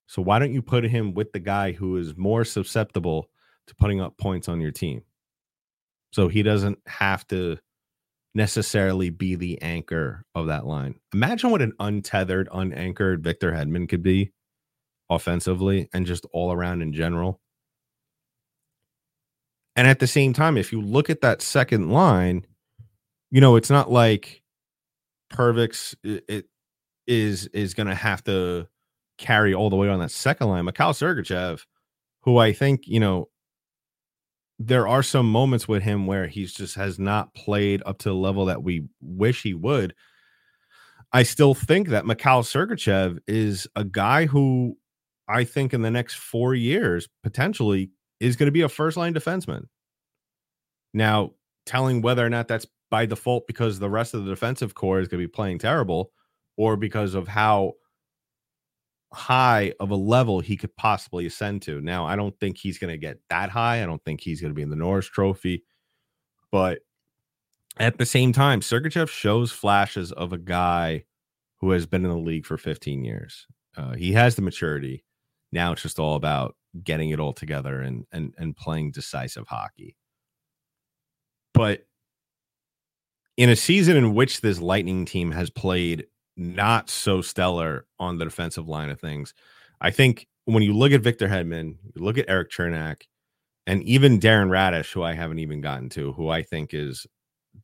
So 0.07 0.21
why 0.21 0.39
don't 0.39 0.53
you 0.53 0.61
put 0.61 0.83
him 0.83 1.13
with 1.13 1.31
the 1.31 1.39
guy 1.39 1.71
who 1.71 1.95
is 1.97 2.17
more 2.17 2.43
susceptible 2.43 3.29
to 3.67 3.75
putting 3.75 4.01
up 4.01 4.17
points 4.17 4.49
on 4.49 4.59
your 4.59 4.71
team? 4.71 5.03
So 6.11 6.27
he 6.27 6.43
doesn't 6.43 6.79
have 6.87 7.25
to 7.27 7.57
necessarily 8.33 9.09
be 9.09 9.35
the 9.35 9.61
anchor 9.61 10.23
of 10.35 10.47
that 10.47 10.65
line. 10.65 10.95
Imagine 11.13 11.51
what 11.51 11.61
an 11.61 11.73
untethered, 11.79 12.47
unanchored 12.51 13.23
Victor 13.23 13.51
Hedman 13.51 13.89
could 13.89 14.03
be 14.03 14.31
offensively 15.09 15.89
and 15.93 16.05
just 16.05 16.25
all 16.31 16.51
around 16.51 16.81
in 16.81 16.93
general. 16.93 17.41
And 19.75 19.87
at 19.87 19.99
the 19.99 20.07
same 20.07 20.33
time, 20.33 20.57
if 20.57 20.71
you 20.71 20.81
look 20.81 21.09
at 21.09 21.21
that 21.21 21.41
second 21.41 21.91
line, 21.91 22.45
you 23.29 23.41
know, 23.41 23.55
it's 23.55 23.69
not 23.69 23.91
like 23.91 24.41
Perbix 25.31 25.95
it, 26.03 26.25
it 26.27 26.45
is 27.07 27.47
is 27.47 27.73
going 27.73 27.87
to 27.87 27.95
have 27.95 28.23
to 28.25 28.67
carry 29.17 29.53
all 29.53 29.69
the 29.69 29.75
way 29.75 29.87
on 29.87 29.99
that 29.99 30.11
second 30.11 30.49
line. 30.49 30.65
Mikhail 30.65 30.91
Sergachev, 30.91 31.65
who 32.21 32.37
I 32.37 32.51
think 32.51 32.81
you 32.85 32.99
know, 32.99 33.29
there 34.65 34.87
are 34.87 35.01
some 35.01 35.29
moments 35.29 35.67
with 35.67 35.81
him 35.81 36.05
where 36.05 36.27
he's 36.27 36.53
just 36.53 36.75
has 36.75 36.99
not 36.99 37.33
played 37.33 37.81
up 37.85 37.97
to 37.99 38.09
the 38.09 38.15
level 38.15 38.45
that 38.45 38.61
we 38.61 38.83
wish 39.01 39.41
he 39.41 39.53
would. 39.53 39.95
I 41.11 41.23
still 41.23 41.53
think 41.53 41.89
that 41.89 42.05
Mikhail 42.05 42.43
Sergachev 42.43 43.19
is 43.27 43.67
a 43.75 43.83
guy 43.83 44.27
who 44.27 44.77
I 45.27 45.45
think 45.45 45.73
in 45.73 45.81
the 45.81 45.91
next 45.91 46.15
four 46.15 46.53
years 46.53 47.09
potentially 47.23 47.89
is 48.19 48.35
going 48.35 48.47
to 48.47 48.51
be 48.51 48.61
a 48.61 48.69
first 48.69 48.97
line 48.97 49.13
defenseman. 49.13 49.63
Now, 50.93 51.31
telling 51.65 52.01
whether 52.01 52.25
or 52.25 52.29
not 52.29 52.47
that's 52.47 52.67
by 52.91 53.05
default 53.05 53.47
because 53.47 53.79
the 53.79 53.89
rest 53.89 54.13
of 54.13 54.25
the 54.25 54.29
defensive 54.29 54.75
core 54.75 54.99
is 54.99 55.07
going 55.07 55.21
to 55.21 55.27
be 55.27 55.31
playing 55.31 55.57
terrible 55.57 56.11
or 56.57 56.77
because 56.77 57.15
of 57.15 57.27
how 57.27 57.73
high 59.13 59.73
of 59.79 59.91
a 59.91 59.95
level 59.95 60.39
he 60.39 60.55
could 60.55 60.75
possibly 60.75 61.25
ascend 61.25 61.61
to. 61.63 61.81
Now, 61.81 62.05
I 62.05 62.15
don't 62.15 62.37
think 62.39 62.57
he's 62.57 62.77
going 62.77 62.93
to 62.93 62.97
get 62.97 63.19
that 63.29 63.49
high. 63.49 63.83
I 63.83 63.85
don't 63.85 64.03
think 64.03 64.21
he's 64.21 64.41
going 64.41 64.51
to 64.51 64.55
be 64.55 64.61
in 64.61 64.69
the 64.69 64.75
Norris 64.75 65.07
Trophy. 65.07 65.63
But 66.51 66.79
at 67.77 67.97
the 67.97 68.05
same 68.05 68.33
time, 68.33 68.61
Sergachev 68.61 69.09
shows 69.09 69.51
flashes 69.51 70.11
of 70.11 70.33
a 70.33 70.37
guy 70.37 71.05
who 71.59 71.71
has 71.71 71.85
been 71.85 72.03
in 72.03 72.11
the 72.11 72.17
league 72.17 72.45
for 72.45 72.57
15 72.57 73.03
years. 73.03 73.45
Uh, 73.77 73.93
he 73.93 74.13
has 74.13 74.35
the 74.35 74.41
maturity. 74.41 75.03
Now 75.51 75.71
it's 75.71 75.81
just 75.81 75.99
all 75.99 76.15
about 76.15 76.55
getting 76.83 77.09
it 77.09 77.19
all 77.19 77.33
together 77.33 77.81
and 77.81 78.05
and 78.11 78.33
and 78.37 78.55
playing 78.55 78.91
decisive 78.91 79.47
hockey. 79.47 79.97
But 81.53 81.85
in 83.37 83.49
a 83.49 83.55
season 83.55 83.97
in 83.97 84.13
which 84.13 84.41
this 84.41 84.59
Lightning 84.59 85.05
team 85.05 85.31
has 85.31 85.49
played 85.49 86.05
not 86.41 86.89
so 86.89 87.21
stellar 87.21 87.85
on 87.99 88.17
the 88.17 88.25
defensive 88.25 88.67
line 88.67 88.89
of 88.89 88.99
things, 88.99 89.33
I 89.79 89.91
think 89.91 90.27
when 90.45 90.63
you 90.63 90.73
look 90.73 90.91
at 90.91 91.01
Victor 91.01 91.27
Hedman, 91.27 91.77
you 91.95 92.03
look 92.03 92.17
at 92.17 92.25
Eric 92.27 92.51
Cernak, 92.51 93.03
and 93.67 93.83
even 93.83 94.19
Darren 94.19 94.49
Raddysh, 94.49 94.91
who 94.91 95.03
I 95.03 95.13
haven't 95.13 95.39
even 95.39 95.61
gotten 95.61 95.89
to, 95.89 96.13
who 96.13 96.29
I 96.29 96.41
think 96.41 96.73
is 96.73 97.05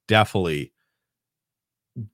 definitely, 0.07 0.71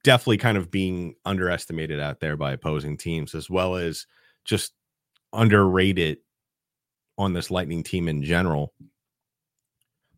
definitely 0.03 0.37
kind 0.37 0.57
of 0.57 0.71
being 0.71 1.15
underestimated 1.25 1.99
out 1.99 2.19
there 2.21 2.37
by 2.37 2.53
opposing 2.53 2.97
teams, 2.97 3.35
as 3.35 3.49
well 3.49 3.75
as 3.75 4.07
just 4.45 4.73
underrated 5.33 6.19
on 7.17 7.33
this 7.33 7.51
Lightning 7.51 7.83
team 7.83 8.07
in 8.07 8.23
general. 8.23 8.73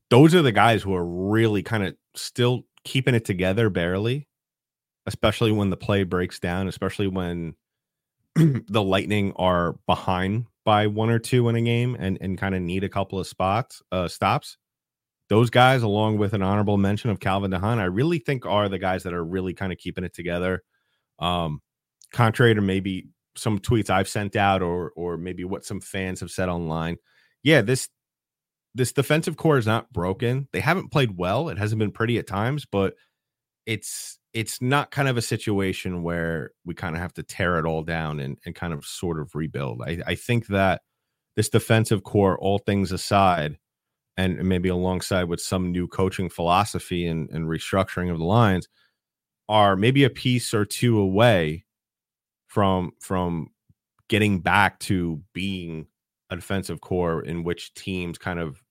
Those 0.10 0.36
are 0.36 0.44
the 0.44 0.52
guys 0.52 0.84
who 0.84 0.94
are 0.94 1.06
really 1.06 1.64
kind 1.64 1.86
of 1.86 1.96
still 2.16 2.66
keeping 2.84 3.16
it 3.16 3.26
together 3.26 3.72
barely, 3.72 4.28
especially 5.06 5.52
when 5.52 5.70
the 5.70 5.78
play 5.78 6.04
breaks 6.04 6.40
down, 6.40 6.68
especially 6.68 7.08
when 7.08 7.56
the 8.36 8.84
Lightning 8.84 9.34
are 9.36 9.78
behind 9.86 10.46
by 10.64 10.88
one 10.88 11.10
or 11.10 11.20
two 11.20 11.48
in 11.48 11.56
a 11.56 11.62
game 11.62 11.96
and, 12.00 12.18
and 12.22 12.38
kind 12.38 12.56
of 12.56 12.62
need 12.62 12.84
a 12.84 12.90
couple 12.90 13.20
of 13.20 13.28
spots, 13.28 13.82
uh, 13.92 14.08
stops. 14.08 14.58
Those 15.30 15.50
guys, 15.50 15.84
along 15.84 16.18
with 16.18 16.34
an 16.34 16.42
honorable 16.42 16.78
mention 16.78 17.10
of 17.10 17.20
Calvin 17.20 17.52
de 17.52 17.60
Haan, 17.60 17.80
I 17.80 17.86
really 17.86 18.20
think 18.20 18.46
are 18.46 18.70
the 18.70 18.80
guys 18.80 19.04
that 19.04 19.14
are 19.14 19.24
really 19.24 19.54
kind 19.54 19.72
of 19.72 19.78
keeping 19.78 20.04
it 20.04 20.14
together. 20.14 20.64
Um, 21.20 21.62
contrary 22.12 22.54
to 22.56 22.62
maybe 22.62 23.08
some 23.36 23.60
tweets 23.60 23.90
I've 23.90 24.08
sent 24.08 24.36
out 24.36 24.62
or 24.62 24.92
or 24.96 25.18
maybe 25.18 25.44
what 25.44 25.66
some 25.66 25.82
fans 25.82 26.20
have 26.20 26.32
said 26.32 26.50
online. 26.50 26.98
Yeah, 27.44 27.62
this 27.62 27.90
this 28.76 28.92
defensive 28.92 29.38
core 29.38 29.58
is 29.58 29.66
not 29.66 29.92
broken. 29.92 30.48
They 30.52 30.60
haven't 30.60 30.92
played 30.92 31.18
well. 31.18 31.50
It 31.50 31.58
hasn't 31.58 31.80
been 31.80 31.92
pretty 31.92 32.18
at 32.18 32.28
times, 32.28 32.66
but 32.70 32.96
it's 33.66 34.20
it's 34.36 34.62
not 34.62 34.92
kind 34.92 35.08
of 35.08 35.16
a 35.16 35.22
situation 35.22 36.04
where 36.04 36.52
we 36.66 36.74
kind 36.74 36.94
of 36.94 37.02
have 37.02 37.14
to 37.14 37.24
tear 37.24 37.58
it 37.58 37.66
all 37.66 37.82
down 37.82 38.20
and, 38.20 38.38
and 38.46 38.54
kind 38.54 38.74
of 38.74 38.86
sort 38.86 39.18
of 39.18 39.34
rebuild. 39.34 39.82
I, 39.82 40.02
I 40.06 40.16
think 40.16 40.48
that 40.48 40.82
this 41.38 41.48
defensive 41.48 42.04
core, 42.04 42.38
all 42.38 42.60
things 42.60 42.92
aside, 42.92 43.58
and 44.18 44.44
maybe 44.44 44.68
alongside 44.68 45.24
with 45.24 45.40
some 45.40 45.72
new 45.72 45.88
coaching 45.88 46.30
philosophy 46.30 47.08
and, 47.08 47.30
and 47.30 47.48
restructuring 47.48 48.12
of 48.12 48.20
the 48.20 48.26
lines, 48.26 48.68
are 49.48 49.78
maybe 49.78 50.04
a 50.04 50.10
piece 50.10 50.54
or 50.54 50.66
two 50.66 51.00
away 51.00 51.64
from 52.48 52.92
from 53.02 53.48
getting 54.10 54.42
back 54.42 54.80
to 54.80 55.22
being 55.34 55.88
a 56.30 56.36
defensive 56.36 56.82
core 56.82 57.24
in 57.24 57.44
which 57.44 57.74
teams 57.74 58.18
kind 58.18 58.40
of 58.40 58.62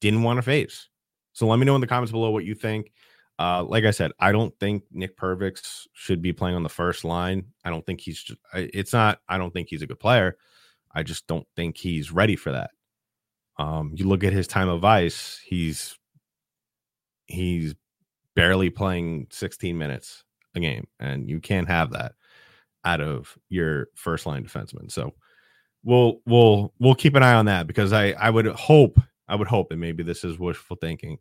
didn't 0.00 0.22
want 0.22 0.38
to 0.38 0.42
face. 0.42 0.88
So 1.34 1.46
let 1.46 1.58
me 1.58 1.66
know 1.66 1.74
in 1.74 1.82
the 1.82 1.86
comments 1.86 2.12
below 2.12 2.30
what 2.30 2.44
you 2.44 2.54
think. 2.54 2.92
Uh, 3.42 3.64
like 3.64 3.84
I 3.84 3.90
said, 3.90 4.12
I 4.20 4.30
don't 4.30 4.56
think 4.60 4.84
Nick 4.92 5.16
Perbix 5.16 5.88
should 5.94 6.22
be 6.22 6.32
playing 6.32 6.54
on 6.54 6.62
the 6.62 6.68
first 6.68 7.04
line. 7.04 7.46
I 7.64 7.70
don't 7.70 7.84
think 7.84 8.00
he's. 8.00 8.22
Just, 8.22 8.38
it's 8.54 8.92
not. 8.92 9.18
I 9.28 9.36
don't 9.36 9.52
think 9.52 9.68
he's 9.68 9.82
a 9.82 9.86
good 9.88 9.98
player. 9.98 10.36
I 10.94 11.02
just 11.02 11.26
don't 11.26 11.46
think 11.56 11.76
he's 11.76 12.12
ready 12.12 12.36
for 12.36 12.52
that. 12.52 12.70
Um, 13.58 13.94
you 13.96 14.06
look 14.06 14.22
at 14.22 14.32
his 14.32 14.46
time 14.46 14.68
of 14.68 14.84
ice. 14.84 15.40
He's 15.44 15.98
he's 17.26 17.74
barely 18.36 18.70
playing 18.70 19.26
16 19.32 19.76
minutes 19.76 20.22
a 20.54 20.60
game, 20.60 20.86
and 21.00 21.28
you 21.28 21.40
can't 21.40 21.66
have 21.66 21.90
that 21.94 22.12
out 22.84 23.00
of 23.00 23.36
your 23.48 23.88
first 23.96 24.24
line 24.24 24.44
defenseman. 24.44 24.88
So 24.88 25.14
we'll 25.82 26.20
we'll 26.26 26.72
we'll 26.78 26.94
keep 26.94 27.16
an 27.16 27.24
eye 27.24 27.34
on 27.34 27.46
that 27.46 27.66
because 27.66 27.92
I 27.92 28.12
I 28.12 28.30
would 28.30 28.46
hope 28.46 29.00
I 29.26 29.34
would 29.34 29.48
hope 29.48 29.72
and 29.72 29.80
maybe 29.80 30.04
this 30.04 30.22
is 30.22 30.38
wishful 30.38 30.76
thinking 30.80 31.18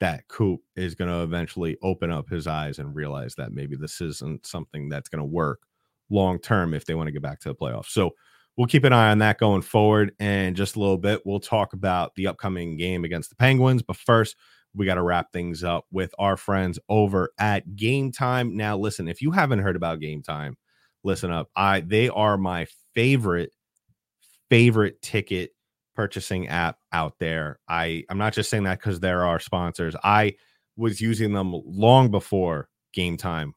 that 0.00 0.26
Coop 0.28 0.60
is 0.76 0.94
going 0.94 1.10
to 1.10 1.22
eventually 1.22 1.76
open 1.82 2.10
up 2.10 2.28
his 2.28 2.46
eyes 2.46 2.78
and 2.78 2.94
realize 2.94 3.34
that 3.36 3.52
maybe 3.52 3.76
this 3.76 4.00
isn't 4.00 4.46
something 4.46 4.88
that's 4.88 5.08
going 5.08 5.20
to 5.20 5.24
work 5.24 5.60
long 6.10 6.38
term 6.38 6.74
if 6.74 6.84
they 6.84 6.94
want 6.94 7.08
to 7.08 7.12
get 7.12 7.22
back 7.22 7.40
to 7.40 7.48
the 7.48 7.54
playoffs. 7.54 7.88
So 7.88 8.12
we'll 8.56 8.66
keep 8.66 8.84
an 8.84 8.92
eye 8.92 9.10
on 9.10 9.18
that 9.18 9.38
going 9.38 9.62
forward. 9.62 10.12
And 10.18 10.56
just 10.56 10.76
a 10.76 10.80
little 10.80 10.98
bit, 10.98 11.22
we'll 11.24 11.40
talk 11.40 11.72
about 11.72 12.14
the 12.14 12.26
upcoming 12.26 12.76
game 12.76 13.04
against 13.04 13.30
the 13.30 13.36
Penguins. 13.36 13.82
But 13.82 13.96
first, 13.96 14.36
we 14.74 14.86
got 14.86 14.94
to 14.94 15.02
wrap 15.02 15.32
things 15.32 15.64
up 15.64 15.86
with 15.90 16.12
our 16.18 16.36
friends 16.36 16.78
over 16.88 17.30
at 17.38 17.76
Game 17.76 18.12
Time. 18.12 18.56
Now, 18.56 18.76
listen, 18.76 19.08
if 19.08 19.22
you 19.22 19.30
haven't 19.30 19.60
heard 19.60 19.76
about 19.76 20.00
Game 20.00 20.22
Time, 20.22 20.56
listen 21.04 21.30
up. 21.30 21.48
I 21.56 21.80
they 21.80 22.08
are 22.08 22.36
my 22.36 22.66
favorite 22.94 23.50
favorite 24.50 25.00
ticket 25.02 25.50
purchasing 25.98 26.46
app 26.46 26.78
out 26.92 27.18
there. 27.18 27.58
I 27.68 28.04
I'm 28.08 28.18
not 28.18 28.32
just 28.32 28.48
saying 28.48 28.62
that 28.62 28.78
because 28.78 29.00
there 29.00 29.26
are 29.26 29.40
sponsors. 29.40 29.96
I 30.04 30.36
was 30.76 31.00
using 31.00 31.32
them 31.32 31.60
long 31.66 32.08
before 32.08 32.68
Game 32.92 33.16
Time 33.16 33.52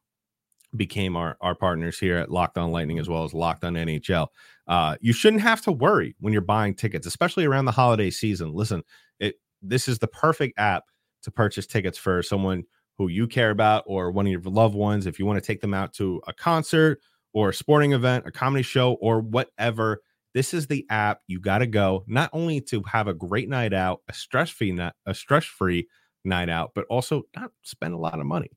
became 0.75 1.15
our 1.15 1.37
our 1.39 1.53
partners 1.53 1.99
here 1.99 2.17
at 2.17 2.31
Locked 2.31 2.57
On 2.57 2.71
Lightning 2.71 2.97
as 2.97 3.07
well 3.07 3.23
as 3.23 3.35
Locked 3.35 3.63
On 3.63 3.75
NHL. 3.75 4.25
Uh, 4.67 4.95
you 5.01 5.13
shouldn't 5.13 5.43
have 5.43 5.61
to 5.61 5.71
worry 5.71 6.15
when 6.19 6.33
you're 6.33 6.41
buying 6.41 6.73
tickets, 6.73 7.05
especially 7.05 7.45
around 7.45 7.65
the 7.65 7.71
holiday 7.71 8.09
season. 8.09 8.51
Listen, 8.53 8.81
it 9.19 9.35
this 9.61 9.87
is 9.87 9.99
the 9.99 10.07
perfect 10.07 10.57
app 10.57 10.85
to 11.21 11.29
purchase 11.29 11.67
tickets 11.67 11.99
for 11.99 12.23
someone 12.23 12.63
who 12.97 13.07
you 13.07 13.27
care 13.27 13.51
about 13.51 13.83
or 13.85 14.09
one 14.09 14.25
of 14.25 14.31
your 14.31 14.41
loved 14.41 14.73
ones. 14.73 15.05
If 15.05 15.19
you 15.19 15.27
want 15.27 15.37
to 15.37 15.45
take 15.45 15.61
them 15.61 15.75
out 15.75 15.93
to 15.93 16.19
a 16.25 16.33
concert 16.33 17.01
or 17.33 17.49
a 17.49 17.53
sporting 17.53 17.93
event, 17.93 18.25
a 18.25 18.31
comedy 18.31 18.63
show, 18.63 18.93
or 18.93 19.19
whatever, 19.19 20.01
this 20.33 20.53
is 20.53 20.67
the 20.67 20.85
app 20.89 21.21
you 21.27 21.39
got 21.39 21.59
to 21.59 21.67
go 21.67 22.03
not 22.07 22.29
only 22.33 22.61
to 22.61 22.83
have 22.83 23.07
a 23.07 23.13
great 23.13 23.49
night 23.49 23.73
out, 23.73 24.01
a 24.07 24.13
stress 24.13 24.49
free 24.49 24.71
night, 24.71 24.93
a 25.05 25.13
stress 25.13 25.45
free 25.45 25.87
night 26.23 26.49
out, 26.49 26.71
but 26.75 26.85
also 26.89 27.23
not 27.35 27.51
spend 27.63 27.93
a 27.93 27.97
lot 27.97 28.19
of 28.19 28.25
money. 28.25 28.49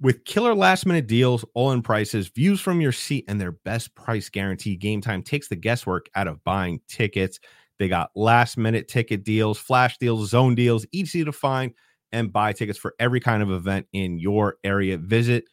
With 0.00 0.24
killer 0.24 0.54
last 0.54 0.86
minute 0.86 1.06
deals, 1.06 1.44
all 1.54 1.72
in 1.72 1.82
prices, 1.82 2.28
views 2.28 2.60
from 2.60 2.80
your 2.80 2.92
seat, 2.92 3.24
and 3.28 3.40
their 3.40 3.52
best 3.52 3.94
price 3.94 4.28
guarantee, 4.28 4.76
Game 4.76 5.00
Time 5.00 5.22
takes 5.22 5.48
the 5.48 5.56
guesswork 5.56 6.06
out 6.14 6.26
of 6.26 6.42
buying 6.44 6.80
tickets. 6.88 7.38
They 7.78 7.88
got 7.88 8.10
last 8.14 8.58
minute 8.58 8.88
ticket 8.88 9.24
deals, 9.24 9.58
flash 9.58 9.98
deals, 9.98 10.30
zone 10.30 10.54
deals, 10.54 10.84
easy 10.92 11.24
to 11.24 11.32
find 11.32 11.72
and 12.12 12.32
buy 12.32 12.52
tickets 12.52 12.78
for 12.78 12.94
every 12.98 13.20
kind 13.20 13.42
of 13.42 13.50
event 13.50 13.86
in 13.92 14.18
your 14.18 14.56
area. 14.64 14.98
Visit 14.98 15.44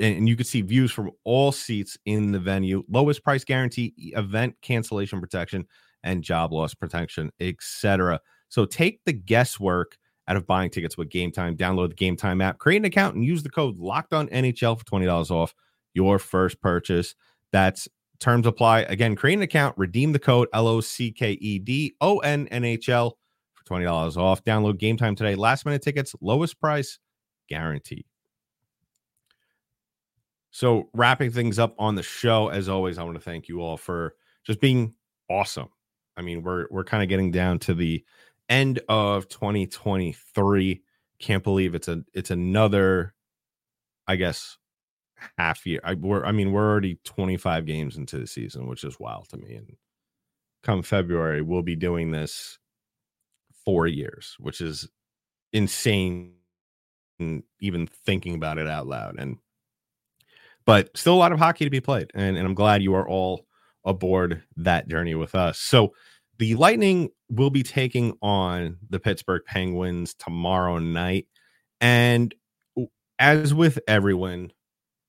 and 0.00 0.28
you 0.28 0.36
can 0.36 0.44
see 0.44 0.62
views 0.62 0.90
from 0.90 1.10
all 1.24 1.52
seats 1.52 1.98
in 2.06 2.32
the 2.32 2.38
venue, 2.38 2.84
lowest 2.88 3.22
price 3.22 3.44
guarantee, 3.44 3.94
event 4.16 4.54
cancellation 4.62 5.20
protection, 5.20 5.66
and 6.02 6.22
job 6.22 6.52
loss 6.52 6.74
protection, 6.74 7.30
etc. 7.40 8.20
So 8.48 8.64
take 8.64 9.00
the 9.04 9.12
guesswork 9.12 9.96
out 10.28 10.36
of 10.36 10.46
buying 10.46 10.70
tickets 10.70 10.96
with 10.96 11.10
Game 11.10 11.32
Time. 11.32 11.56
Download 11.56 11.88
the 11.88 11.94
Game 11.94 12.16
Time 12.16 12.40
app, 12.40 12.58
create 12.58 12.78
an 12.78 12.84
account, 12.84 13.16
and 13.16 13.24
use 13.24 13.42
the 13.42 13.50
code 13.50 13.78
Locked 13.78 14.12
On 14.12 14.28
NHL 14.28 14.78
for 14.78 14.84
twenty 14.84 15.06
dollars 15.06 15.30
off 15.30 15.54
your 15.94 16.18
first 16.18 16.60
purchase. 16.60 17.14
That's 17.52 17.88
terms 18.18 18.46
apply. 18.46 18.80
Again, 18.82 19.16
create 19.16 19.34
an 19.34 19.42
account, 19.42 19.76
redeem 19.76 20.12
the 20.12 20.18
code 20.18 20.48
L 20.52 20.68
O 20.68 20.80
C 20.80 21.12
K 21.12 21.32
E 21.32 21.58
D 21.58 21.94
O 22.00 22.18
N 22.18 22.48
N 22.48 22.64
H 22.64 22.88
L 22.88 23.18
for 23.52 23.64
twenty 23.64 23.84
dollars 23.84 24.16
off. 24.16 24.42
Download 24.44 24.78
Game 24.78 24.96
Time 24.96 25.14
today. 25.14 25.34
Last 25.34 25.66
minute 25.66 25.82
tickets, 25.82 26.14
lowest 26.20 26.58
price 26.60 26.98
guaranteed. 27.48 28.04
So, 30.52 30.90
wrapping 30.92 31.30
things 31.30 31.58
up 31.58 31.74
on 31.78 31.94
the 31.94 32.02
show, 32.02 32.48
as 32.48 32.68
always, 32.68 32.98
I 32.98 33.04
want 33.04 33.16
to 33.16 33.24
thank 33.24 33.48
you 33.48 33.62
all 33.62 33.78
for 33.78 34.14
just 34.44 34.60
being 34.60 34.94
awesome. 35.30 35.68
I 36.16 36.22
mean, 36.22 36.42
we're 36.42 36.66
we're 36.70 36.84
kind 36.84 37.02
of 37.02 37.08
getting 37.08 37.30
down 37.30 37.58
to 37.60 37.74
the 37.74 38.04
end 38.50 38.80
of 38.88 39.28
2023. 39.28 40.82
Can't 41.18 41.42
believe 41.42 41.74
it's 41.74 41.88
a 41.88 42.04
it's 42.12 42.30
another, 42.30 43.14
I 44.06 44.16
guess, 44.16 44.58
half 45.38 45.66
year. 45.66 45.80
I 45.84 45.94
we're 45.94 46.24
I 46.24 46.32
mean, 46.32 46.52
we're 46.52 46.70
already 46.70 46.98
25 47.04 47.66
games 47.66 47.96
into 47.96 48.18
the 48.18 48.26
season, 48.26 48.66
which 48.66 48.84
is 48.84 49.00
wild 49.00 49.28
to 49.30 49.38
me. 49.38 49.54
And 49.54 49.76
come 50.62 50.82
February, 50.82 51.42
we'll 51.42 51.62
be 51.62 51.76
doing 51.76 52.10
this 52.10 52.58
four 53.64 53.86
years, 53.86 54.36
which 54.38 54.60
is 54.60 54.88
insane. 55.52 56.34
And 57.20 57.44
even 57.60 57.86
thinking 57.86 58.34
about 58.34 58.58
it 58.58 58.66
out 58.68 58.86
loud, 58.86 59.16
and 59.18 59.38
but 60.64 60.96
still 60.96 61.14
a 61.14 61.16
lot 61.16 61.32
of 61.32 61.38
hockey 61.38 61.64
to 61.64 61.70
be 61.70 61.80
played. 61.80 62.10
And, 62.14 62.36
and 62.36 62.46
I'm 62.46 62.54
glad 62.54 62.82
you 62.82 62.94
are 62.94 63.08
all 63.08 63.46
aboard 63.84 64.42
that 64.56 64.88
journey 64.88 65.14
with 65.14 65.34
us. 65.34 65.58
So 65.58 65.92
the 66.38 66.54
Lightning 66.54 67.10
will 67.28 67.50
be 67.50 67.62
taking 67.62 68.16
on 68.22 68.76
the 68.90 69.00
Pittsburgh 69.00 69.42
Penguins 69.46 70.14
tomorrow 70.14 70.78
night. 70.78 71.26
And 71.80 72.34
as 73.18 73.54
with 73.54 73.78
everyone, 73.88 74.52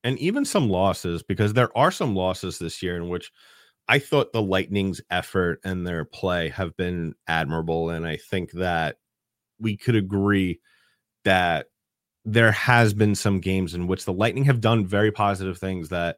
and 0.04 0.18
even 0.20 0.46
some 0.46 0.70
losses, 0.70 1.24
because 1.24 1.54
there 1.54 1.76
are 1.78 1.92
some 1.92 2.16
losses 2.16 2.60
this 2.60 2.82
year 2.84 2.98
in 2.98 3.10
which 3.10 3.32
I 3.88 4.00
thought 4.00 4.34
the 4.34 4.42
Lightning's 4.42 5.02
effort 5.10 5.60
and 5.64 5.86
their 5.86 6.06
play 6.06 6.50
have 6.50 6.76
been 6.78 7.14
admirable. 7.28 7.90
And 7.90 8.06
I 8.06 8.18
think 8.18 8.52
that 8.54 8.98
we 9.60 9.78
could 9.78 9.96
agree 9.96 10.60
that 11.26 11.68
there 12.26 12.52
has 12.52 12.94
been 12.94 13.16
some 13.16 13.40
games 13.40 13.74
in 13.74 13.88
which 13.88 14.06
the 14.06 14.14
Lightning 14.14 14.46
have 14.46 14.62
done 14.62 14.86
very 14.86 15.12
positive 15.12 15.58
things 15.58 15.90
that 15.90 16.18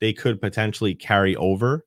they 0.00 0.12
could 0.12 0.40
potentially 0.40 0.94
carry 0.94 1.34
over 1.36 1.84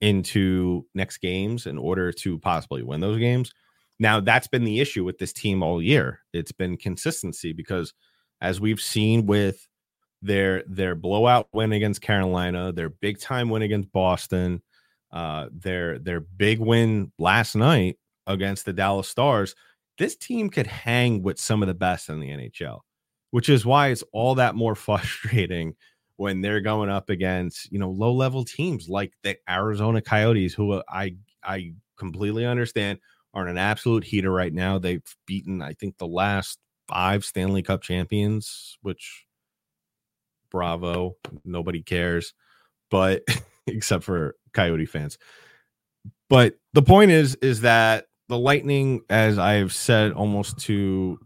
into 0.00 0.84
next 0.94 1.18
games 1.18 1.66
in 1.66 1.78
order 1.78 2.12
to 2.12 2.38
possibly 2.40 2.82
win 2.82 3.00
those 3.00 3.18
games. 3.18 3.52
Now, 4.00 4.18
that's 4.18 4.48
been 4.48 4.64
the 4.64 4.80
issue 4.80 5.04
with 5.04 5.18
this 5.18 5.32
team 5.32 5.62
all 5.62 5.80
year. 5.80 6.20
It's 6.32 6.50
been 6.50 6.76
consistency 6.76 7.52
because 7.52 7.94
as 8.40 8.60
we've 8.60 8.80
seen 8.80 9.26
with 9.26 9.68
their 10.20 10.64
their 10.66 10.94
blowout 10.94 11.48
win 11.52 11.72
against 11.72 12.00
Carolina, 12.00 12.72
their 12.72 12.88
big 12.88 13.20
time 13.20 13.48
win 13.48 13.62
against 13.62 13.92
Boston, 13.92 14.60
uh, 15.12 15.48
their 15.52 15.98
their 16.00 16.20
big 16.20 16.58
win 16.58 17.12
last 17.18 17.54
night 17.54 17.98
against 18.26 18.64
the 18.64 18.72
Dallas 18.72 19.08
Stars, 19.08 19.54
this 20.02 20.16
team 20.16 20.50
could 20.50 20.66
hang 20.66 21.22
with 21.22 21.38
some 21.38 21.62
of 21.62 21.68
the 21.68 21.74
best 21.74 22.08
in 22.08 22.18
the 22.18 22.28
NHL, 22.28 22.80
which 23.30 23.48
is 23.48 23.64
why 23.64 23.88
it's 23.88 24.02
all 24.12 24.34
that 24.34 24.56
more 24.56 24.74
frustrating 24.88 25.74
when 26.16 26.40
they're 26.40 26.60
going 26.60 26.90
up 26.90 27.08
against 27.08 27.70
you 27.70 27.78
know 27.78 27.90
low 27.90 28.12
level 28.12 28.44
teams 28.44 28.88
like 28.88 29.12
the 29.22 29.36
Arizona 29.48 30.02
Coyotes, 30.02 30.54
who 30.54 30.72
uh, 30.72 30.82
I 30.88 31.16
I 31.44 31.74
completely 31.96 32.44
understand 32.44 32.98
are 33.32 33.46
an 33.46 33.58
absolute 33.58 34.02
heater 34.02 34.30
right 34.30 34.52
now. 34.52 34.78
They've 34.78 35.02
beaten 35.26 35.62
I 35.62 35.74
think 35.74 35.98
the 35.98 36.06
last 36.06 36.58
five 36.88 37.24
Stanley 37.24 37.62
Cup 37.62 37.82
champions, 37.82 38.76
which 38.82 39.24
bravo, 40.50 41.16
nobody 41.44 41.80
cares, 41.80 42.34
but 42.90 43.22
except 43.68 44.02
for 44.02 44.34
Coyote 44.52 44.86
fans. 44.86 45.16
But 46.28 46.54
the 46.72 46.82
point 46.82 47.10
is, 47.12 47.36
is 47.36 47.60
that 47.60 48.06
the 48.28 48.38
Lightning, 48.38 49.02
as 49.10 49.38
I've 49.38 49.72
said 49.72 50.12
almost 50.12 50.58
to 50.60 51.18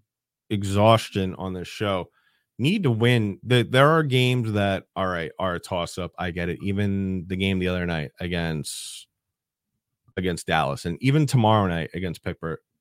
exhaustion 0.50 1.35
on 1.37 1.52
this 1.52 1.68
show, 1.68 2.11
need 2.59 2.82
to 2.85 2.90
win. 2.90 3.38
The, 3.42 3.62
there 3.62 3.88
are 3.88 4.02
games 4.02 4.52
that, 4.52 4.85
all 4.96 5.06
right, 5.06 5.30
are 5.38 5.54
a 5.54 5.61
toss 5.61 5.98
up. 5.98 6.12
I 6.18 6.30
get 6.30 6.48
it. 6.48 6.59
Even 6.62 7.26
the 7.26 7.37
game 7.37 7.59
the 7.59 7.68
other 7.68 7.87
night 7.87 8.12
against 8.20 9.06
against 10.16 10.46
Dallas, 10.46 10.87
and 10.87 10.96
even 11.02 11.26
tomorrow 11.26 11.66
night 11.66 11.90
against 11.92 12.22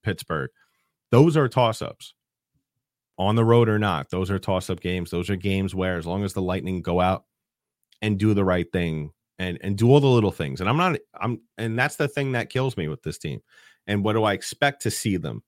Pittsburgh, 0.04 0.50
those 1.12 1.36
are 1.36 1.50
toss 1.50 1.82
ups. 1.82 2.14
On 3.18 3.36
the 3.36 3.46
road 3.46 3.70
or 3.70 3.80
not, 3.80 4.10
those 4.10 4.30
are 4.30 4.40
toss 4.40 4.70
up 4.70 4.82
games. 4.82 5.10
Those 5.10 5.30
are 5.30 5.38
games 5.38 5.74
where, 5.74 5.98
as 5.98 6.06
long 6.06 6.24
as 6.24 6.34
the 6.34 6.42
Lightning 6.42 6.82
go 6.82 7.00
out 7.00 7.24
and 8.02 8.20
do 8.20 8.34
the 8.34 8.44
right 8.44 8.70
thing 8.74 9.12
and 9.40 9.58
and 9.62 9.78
do 9.78 9.90
all 9.90 10.02
the 10.02 10.08
little 10.08 10.32
things, 10.32 10.60
and 10.60 10.70
I'm 10.70 10.78
not, 10.78 10.98
I'm, 11.14 11.42
and 11.58 11.80
that's 11.80 11.96
the 11.96 12.08
thing 12.10 12.34
that 12.34 12.50
kills 12.50 12.76
me 12.76 12.88
with 12.88 13.04
this 13.04 13.18
team. 13.18 13.42
And 13.88 14.04
what 14.04 14.14
do 14.14 14.24
I 14.24 14.34
expect 14.34 14.82
to 14.84 14.92
see 14.92 15.18
them? 15.18 15.44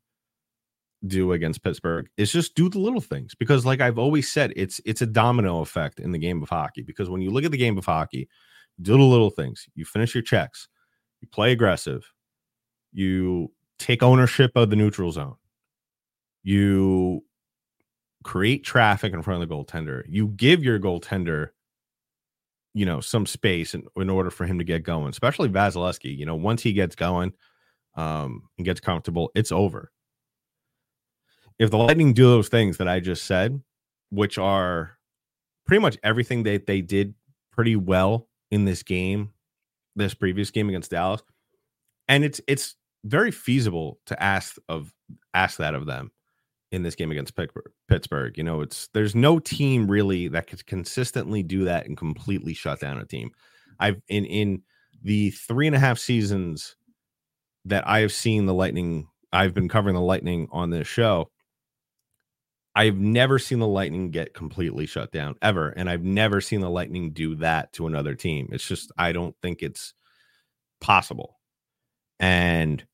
do 1.06 1.32
against 1.32 1.64
Pittsburgh 1.64 2.10
is 2.18 2.32
just 2.32 2.56
do 2.56 2.70
the 2.70 2.80
little 2.80 3.02
things. 3.02 3.36
Because 3.36 3.66
like 3.66 3.82
I've 3.82 4.00
always 4.00 4.32
said 4.32 4.52
it's 4.56 4.82
it's 4.84 5.02
a 5.02 5.06
domino 5.06 5.62
effect 5.62 6.00
in 6.00 6.12
the 6.12 6.18
game 6.18 6.42
of 6.42 6.50
hockey. 6.50 6.82
Because 6.82 7.10
when 7.10 7.22
you 7.22 7.30
look 7.30 7.44
at 7.44 7.52
the 7.52 7.58
game 7.58 7.78
of 7.78 7.86
hockey 7.86 8.28
do 8.82 8.94
the 8.94 9.04
little 9.04 9.30
things. 9.30 9.68
You 9.76 9.86
finish 9.86 10.14
your 10.14 10.22
checks. 10.22 10.68
You 11.22 11.28
play 11.28 11.52
aggressive. 11.52 12.12
You 12.94 13.52
take 13.80 14.04
ownership 14.04 14.52
of 14.56 14.70
the 14.70 14.76
neutral 14.76 15.12
zone. 15.12 15.36
You 16.44 17.24
create 18.24 18.64
traffic 18.64 19.14
in 19.14 19.22
front 19.22 19.42
of 19.42 19.50
the 19.50 19.54
goaltender. 19.54 20.04
You 20.08 20.28
give 20.30 20.64
your 20.64 20.80
goaltender 20.80 21.50
you 22.74 22.86
know 22.86 23.02
some 23.02 23.26
space 23.26 23.74
in, 23.74 23.84
in 23.96 24.10
order 24.10 24.30
for 24.30 24.46
him 24.46 24.60
to 24.60 24.64
get 24.64 24.84
going 24.84 25.10
especially 25.10 25.50
Vasilevskiy. 25.50 26.16
You 26.16 26.26
know 26.26 26.36
once 26.36 26.62
he 26.62 26.74
gets 26.74 26.96
going 26.96 27.34
um 27.98 28.44
and 28.58 28.66
gets 28.66 28.80
comfortable 28.80 29.32
it's 29.36 29.52
over 29.52 29.92
if 31.60 31.72
the 31.72 31.78
Lightning 31.78 32.14
do 32.14 32.26
those 32.26 32.50
things 32.50 32.78
that 32.78 32.88
I 32.88 33.00
just 33.00 33.26
said, 33.26 33.62
which 34.10 34.38
are 34.38 34.98
pretty 35.66 35.82
much 35.82 35.98
everything 36.04 36.44
that 36.44 36.68
they 36.68 36.82
did 36.82 37.14
pretty 37.52 37.76
well 37.76 38.28
in 38.52 38.66
this 38.66 38.84
game, 38.84 39.32
this 39.96 40.14
previous 40.14 40.52
game 40.52 40.70
against 40.70 40.92
Dallas, 40.92 41.22
and 42.08 42.24
it's 42.24 42.40
it's 42.48 42.76
very 43.04 43.32
feasible 43.32 44.00
to 44.06 44.22
ask 44.22 44.58
of 44.70 44.94
ask 45.34 45.58
that 45.58 45.74
of 45.74 45.86
them 45.86 46.12
in 46.72 46.84
this 46.84 46.96
game 46.96 47.12
against 47.12 47.38
Pittsburgh. 47.88 48.38
You 48.38 48.44
know, 48.44 48.62
it's 48.62 48.90
there's 48.94 49.16
no 49.16 49.40
team 49.40 49.88
really 49.88 50.28
that 50.30 50.48
could 50.48 50.66
consistently 50.66 51.42
do 51.42 51.66
that 51.66 51.86
and 51.88 51.98
completely 51.98 52.54
shut 52.54 52.80
down 52.80 53.00
a 53.00 53.06
team. 53.06 53.32
I've 53.80 54.02
in 54.08 54.26
in 54.26 54.62
the 55.04 55.32
three 55.32 55.68
and 55.68 55.76
a 55.76 55.80
half 55.80 55.98
seasons 55.98 56.76
that 57.70 57.88
I 57.88 58.00
have 58.00 58.12
seen 58.12 58.46
the 58.46 58.54
Lightning, 58.54 59.08
I've 59.32 59.54
been 59.54 59.70
covering 59.70 59.96
the 59.96 60.02
Lightning 60.02 60.48
on 60.52 60.70
this 60.70 60.88
show. 60.88 61.30
I've 62.76 62.98
never 62.98 63.40
seen 63.40 63.60
the 63.60 63.68
Lightning 63.68 64.12
get 64.12 64.34
completely 64.34 64.86
shut 64.86 65.12
down 65.12 65.36
ever. 65.42 65.70
And 65.70 65.90
I've 65.90 66.04
never 66.04 66.42
seen 66.42 66.62
the 66.62 66.70
Lightning 66.70 67.12
do 67.12 67.36
that 67.36 67.74
to 67.74 67.88
another 67.88 68.14
team. 68.14 68.50
It's 68.52 68.68
just, 68.68 68.92
I 68.98 69.12
don't 69.12 69.36
think 69.42 69.64
it's 69.64 69.94
possible. 70.80 71.40
And 72.20 72.86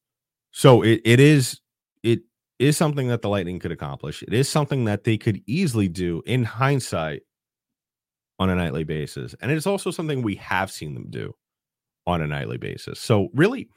so 0.51 0.83
it, 0.83 1.01
it 1.03 1.19
is, 1.19 1.59
it 2.01 2.21
is 2.59 2.77
something 2.77 3.09
that 3.09 3.21
the 3.21 3.29
Lightning 3.29 3.59
could 3.59 3.71
accomplish. 3.71 4.23
It 4.23 4.33
is 4.33 4.47
something 4.47 4.85
that 4.85 5.03
they 5.03 5.17
could 5.17 5.41
easily 5.47 5.89
do 5.89 6.21
in 6.25 6.43
hindsight 6.43 7.23
on 8.39 8.49
a 8.49 8.55
nightly 8.55 8.85
basis. 8.85 9.35
And 9.41 9.51
it's 9.51 9.67
also 9.67 9.91
something 9.91 10.21
we 10.21 10.35
have 10.35 10.71
seen 10.71 10.93
them 10.93 11.07
do 11.09 11.33
on 12.07 12.21
a 12.21 12.27
nightly 12.27 12.57
basis. 12.57 12.99
So 12.99 13.29
really, 13.33 13.69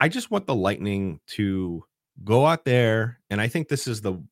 I 0.00 0.08
just 0.08 0.30
want 0.30 0.46
the 0.46 0.54
Lightning 0.54 1.20
to 1.28 1.84
go 2.24 2.46
out 2.46 2.64
there. 2.64 3.20
And 3.30 3.40
I 3.40 3.48
think 3.48 3.68
this 3.68 3.86
is 3.86 4.00
the 4.00 4.22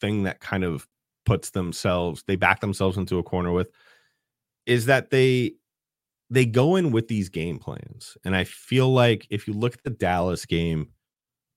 thing 0.00 0.24
that 0.24 0.40
kind 0.40 0.64
of 0.64 0.86
puts 1.26 1.50
themselves 1.50 2.22
they 2.26 2.36
back 2.36 2.60
themselves 2.60 2.96
into 2.96 3.18
a 3.18 3.22
corner 3.22 3.52
with 3.52 3.68
is 4.64 4.86
that 4.86 5.10
they 5.10 5.52
they 6.30 6.46
go 6.46 6.76
in 6.76 6.92
with 6.92 7.08
these 7.08 7.28
game 7.28 7.58
plans 7.58 8.16
and 8.24 8.34
i 8.34 8.44
feel 8.44 8.88
like 8.88 9.26
if 9.28 9.46
you 9.46 9.52
look 9.52 9.74
at 9.74 9.82
the 9.82 9.90
dallas 9.90 10.46
game 10.46 10.88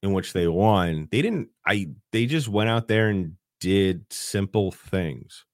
in 0.01 0.11
which 0.11 0.33
they 0.33 0.47
won 0.47 1.07
they 1.11 1.21
didn't 1.21 1.49
i 1.67 1.87
they 2.11 2.25
just 2.25 2.49
went 2.49 2.69
out 2.69 2.87
there 2.87 3.09
and 3.09 3.33
did 3.61 4.03
simple 4.11 4.71
things 4.71 5.45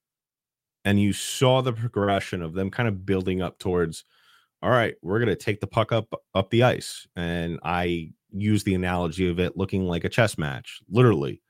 and 0.84 1.00
you 1.00 1.12
saw 1.12 1.60
the 1.60 1.72
progression 1.72 2.42
of 2.42 2.54
them 2.54 2.70
kind 2.70 2.88
of 2.88 3.04
building 3.04 3.42
up 3.42 3.58
towards 3.58 4.04
all 4.62 4.70
right 4.70 4.94
we're 5.02 5.18
going 5.18 5.28
to 5.28 5.36
take 5.36 5.60
the 5.60 5.66
puck 5.66 5.92
up 5.92 6.08
up 6.34 6.50
the 6.50 6.62
ice 6.62 7.06
and 7.16 7.58
i 7.62 8.10
use 8.32 8.64
the 8.64 8.74
analogy 8.74 9.28
of 9.28 9.38
it 9.38 9.56
looking 9.56 9.86
like 9.86 10.04
a 10.04 10.08
chess 10.08 10.36
match 10.36 10.80
literally 10.90 11.40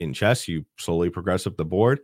in 0.00 0.12
chess, 0.12 0.48
you 0.48 0.64
slowly 0.78 1.10
progress 1.10 1.46
up 1.46 1.56
the 1.56 1.64
board. 1.64 2.00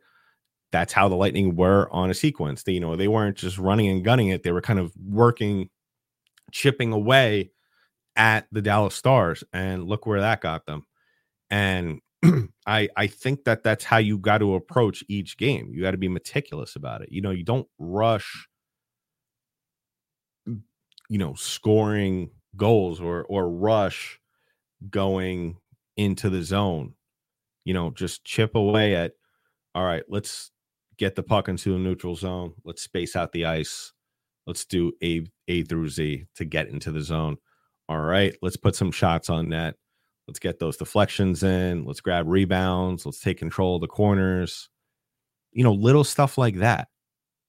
That's 0.72 0.92
how 0.92 1.09
the 1.09 1.14
Lightning 1.14 1.57
were 1.57 1.88
on 1.92 2.11
a 2.11 2.14
sequence. 2.14 2.62
They, 2.64 2.72
you 2.72 2.81
know, 2.81 2.96
they 2.96 3.09
weren't 3.09 3.37
just 3.37 3.59
running 3.59 3.88
and 3.88 4.05
gunning 4.05 4.29
it; 4.29 4.42
they 4.42 4.53
were 4.53 4.61
kind 4.61 4.79
of 4.79 4.92
working, 4.96 5.70
chipping 6.50 6.92
away 6.92 7.53
at 8.16 8.46
the 8.53 8.62
Dallas 8.62 8.94
Stars, 8.94 9.44
and 9.53 9.85
look 9.85 10.07
where 10.07 10.20
that 10.20 10.40
got 10.40 10.66
them. 10.66 10.85
And 11.50 12.00
I 12.66 12.88
I 12.96 13.07
think 13.07 13.44
that 13.44 13.62
that's 13.62 13.85
how 13.85 13.98
you 13.98 14.18
got 14.18 14.38
to 14.38 14.55
approach 14.55 15.05
each 15.09 15.37
game. 15.38 15.70
You 15.72 15.83
got 15.83 15.92
to 15.92 15.98
be 15.98 16.09
meticulous 16.09 16.74
about 16.77 17.03
it. 17.03 17.11
You 17.12 17.22
know, 17.22 17.31
you 17.31 17.44
don't 17.44 17.68
rush. 17.79 18.48
You 21.08 21.18
know, 21.18 21.34
scoring 21.34 22.30
goals 22.56 23.00
or 23.00 23.24
or 23.24 23.48
rush 23.50 24.20
going 24.90 25.56
into 25.96 26.30
the 26.30 26.42
zone 26.42 26.94
you 27.64 27.72
know, 27.74 27.90
just 27.90 28.24
chip 28.24 28.54
away 28.54 28.94
at, 28.94 29.12
all 29.74 29.84
right, 29.84 30.04
let's 30.08 30.50
get 30.98 31.14
the 31.16 31.22
puck 31.22 31.48
into 31.48 31.72
the 31.72 31.78
neutral 31.78 32.14
zone. 32.14 32.52
Let's 32.64 32.82
space 32.82 33.16
out 33.16 33.32
the 33.32 33.46
ice. 33.46 33.92
Let's 34.46 34.64
do 34.64 34.92
A 35.02 35.26
A 35.48 35.62
through 35.62 35.88
Z 35.88 36.26
to 36.36 36.44
get 36.44 36.68
into 36.68 36.92
the 36.92 37.00
zone. 37.00 37.38
All 37.88 38.00
right, 38.00 38.36
let's 38.42 38.56
put 38.56 38.76
some 38.76 38.92
shots 38.92 39.30
on 39.30 39.48
net. 39.48 39.74
Let's 40.28 40.38
get 40.38 40.58
those 40.58 40.76
deflections 40.76 41.42
in. 41.42 41.84
Let's 41.84 42.00
grab 42.00 42.28
rebounds. 42.28 43.04
Let's 43.04 43.20
take 43.20 43.38
control 43.38 43.76
of 43.76 43.80
the 43.80 43.88
corners. 43.88 44.68
You 45.52 45.64
know, 45.64 45.72
little 45.72 46.04
stuff 46.04 46.38
like 46.38 46.56
that. 46.56 46.88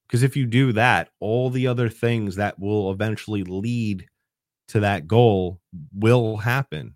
Because 0.08 0.24
if 0.24 0.38
you 0.38 0.46
do 0.46 0.72
that, 0.74 1.10
all 1.20 1.50
the 1.50 1.68
other 1.68 1.90
things 1.90 2.36
that 2.36 2.60
will 2.60 2.92
eventually 2.92 3.44
lead 3.44 4.08
to 4.70 4.80
that 4.82 5.08
goal 5.08 5.60
will 5.94 6.38
happen. 6.38 6.96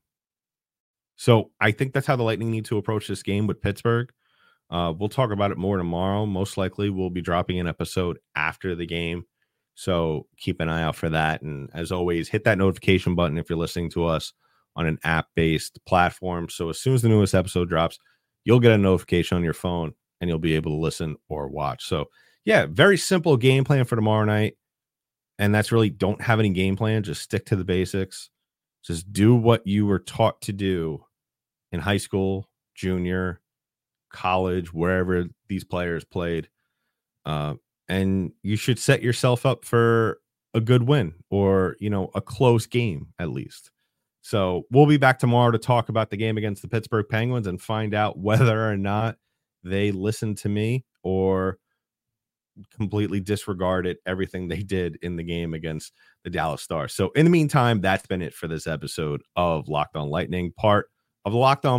So 1.15 1.52
I 1.60 1.71
think 1.71 1.94
that's 1.94 2.08
how 2.08 2.15
the 2.15 2.23
Lightning 2.23 2.52
need 2.52 2.65
to 2.65 2.77
approach 2.77 3.08
this 3.08 3.23
game 3.23 3.48
with 3.48 3.62
Pittsburgh. 3.62 4.12
Uh, 4.69 4.94
we'll 4.98 5.10
talk 5.10 5.31
about 5.31 5.52
it 5.52 5.58
more 5.58 5.77
tomorrow. 5.77 6.25
Most 6.25 6.56
likely, 6.56 6.90
we'll 6.90 7.10
be 7.10 7.21
dropping 7.21 7.60
an 7.60 7.67
episode 7.67 8.19
after 8.36 8.75
the 8.75 8.86
game. 8.86 9.23
So 9.73 10.27
keep 10.38 10.60
an 10.60 10.69
eye 10.69 10.84
out 10.84 10.96
for 10.96 11.10
that. 11.10 11.42
And 11.42 11.69
as 11.73 11.92
always, 11.92 12.29
hit 12.29 12.44
that 12.44 12.58
notification 12.58 13.15
button 13.15 13.38
if 13.38 13.50
you're 13.50 13.58
listening 13.58 13.90
to 13.92 14.06
us 14.06 14.34
on 14.75 14.86
an 14.86 15.00
app 15.04 15.27
based 15.36 15.79
platform. 15.86 16.50
So 16.50 16.69
as 16.69 16.79
soon 16.79 16.94
as 16.94 17.02
the 17.02 17.10
newest 17.10 17.34
episode 17.34 17.69
drops, 17.69 17.98
you'll 18.46 18.60
get 18.60 18.71
a 18.71 18.77
notification 18.77 19.38
on 19.38 19.44
your 19.44 19.54
phone 19.54 19.94
and 20.21 20.29
you'll 20.29 20.40
be 20.40 20.56
able 20.56 20.71
to 20.71 20.81
listen 20.81 21.15
or 21.27 21.48
watch. 21.48 21.86
So, 21.86 22.06
yeah, 22.50 22.65
very 22.67 22.97
simple 22.97 23.37
game 23.37 23.63
plan 23.63 23.85
for 23.85 23.95
tomorrow 23.95 24.25
night. 24.25 24.56
And 25.37 25.54
that's 25.54 25.71
really 25.71 25.91
don't 25.91 26.19
have 26.19 26.39
any 26.39 26.50
game 26.50 26.75
plan, 26.75 27.04
just 27.04 27.21
stick 27.21 27.45
to 27.45 27.56
the 27.56 27.63
basics. 27.63 28.31
Just 28.83 29.13
do 29.13 29.35
what 29.35 29.67
you 29.67 29.85
were 29.85 30.00
taught 30.00 30.41
to 30.41 30.52
do 30.52 31.06
in 31.71 31.79
high 31.79 31.97
school, 31.97 32.50
junior, 32.73 33.39
college, 34.12 34.73
wherever 34.73 35.25
these 35.47 35.63
players 35.63 36.04
played. 36.04 36.50
Uh, 37.23 37.54
and 37.87 38.31
you 38.41 38.56
should 38.56 38.79
set 38.79 39.04
yourself 39.04 39.45
up 39.45 39.63
for 39.63 40.19
a 40.56 40.60
good 40.60 40.81
win 40.81 41.13
or, 41.29 41.75
you 41.79 41.91
know, 41.91 42.10
a 42.15 42.21
close 42.21 42.65
game 42.65 43.10
at 43.19 43.29
least. 43.29 43.69
So 44.21 44.63
we'll 44.71 44.87
be 44.87 44.97
back 44.97 45.19
tomorrow 45.19 45.52
to 45.52 45.60
talk 45.60 45.89
about 45.89 46.10
the 46.10 46.17
game 46.17 46.35
against 46.35 46.63
the 46.63 46.67
Pittsburgh 46.67 47.06
Penguins 47.08 47.45
and 47.45 47.62
find 47.62 47.93
out 47.93 48.17
whether 48.17 48.67
or 48.67 48.75
not 48.75 49.17
they 49.63 49.91
listened 49.91 50.39
to 50.39 50.50
me 50.50 50.83
or 51.04 51.60
completely 52.76 53.20
disregarded 53.20 53.98
everything 54.06 54.48
they 54.48 54.64
did 54.64 54.98
in 55.02 55.16
the 55.16 55.24
game 55.24 55.54
against 55.54 55.94
the 56.24 56.30
Dallas 56.30 56.62
Stars. 56.62 56.94
So 56.94 57.12
in 57.16 57.26
the 57.26 57.32
meantime, 57.32 57.82
that's 57.82 58.08
been 58.08 58.22
it 58.22 58.34
for 58.34 58.48
this 58.48 58.68
episode 58.68 59.22
of 59.36 59.68
Locked 59.68 59.96
On 59.96 60.10
Lightning, 60.10 60.52
part 60.58 60.88
of 61.26 61.34
the 61.34 61.38
Locked 61.38 61.66
On 61.66 61.78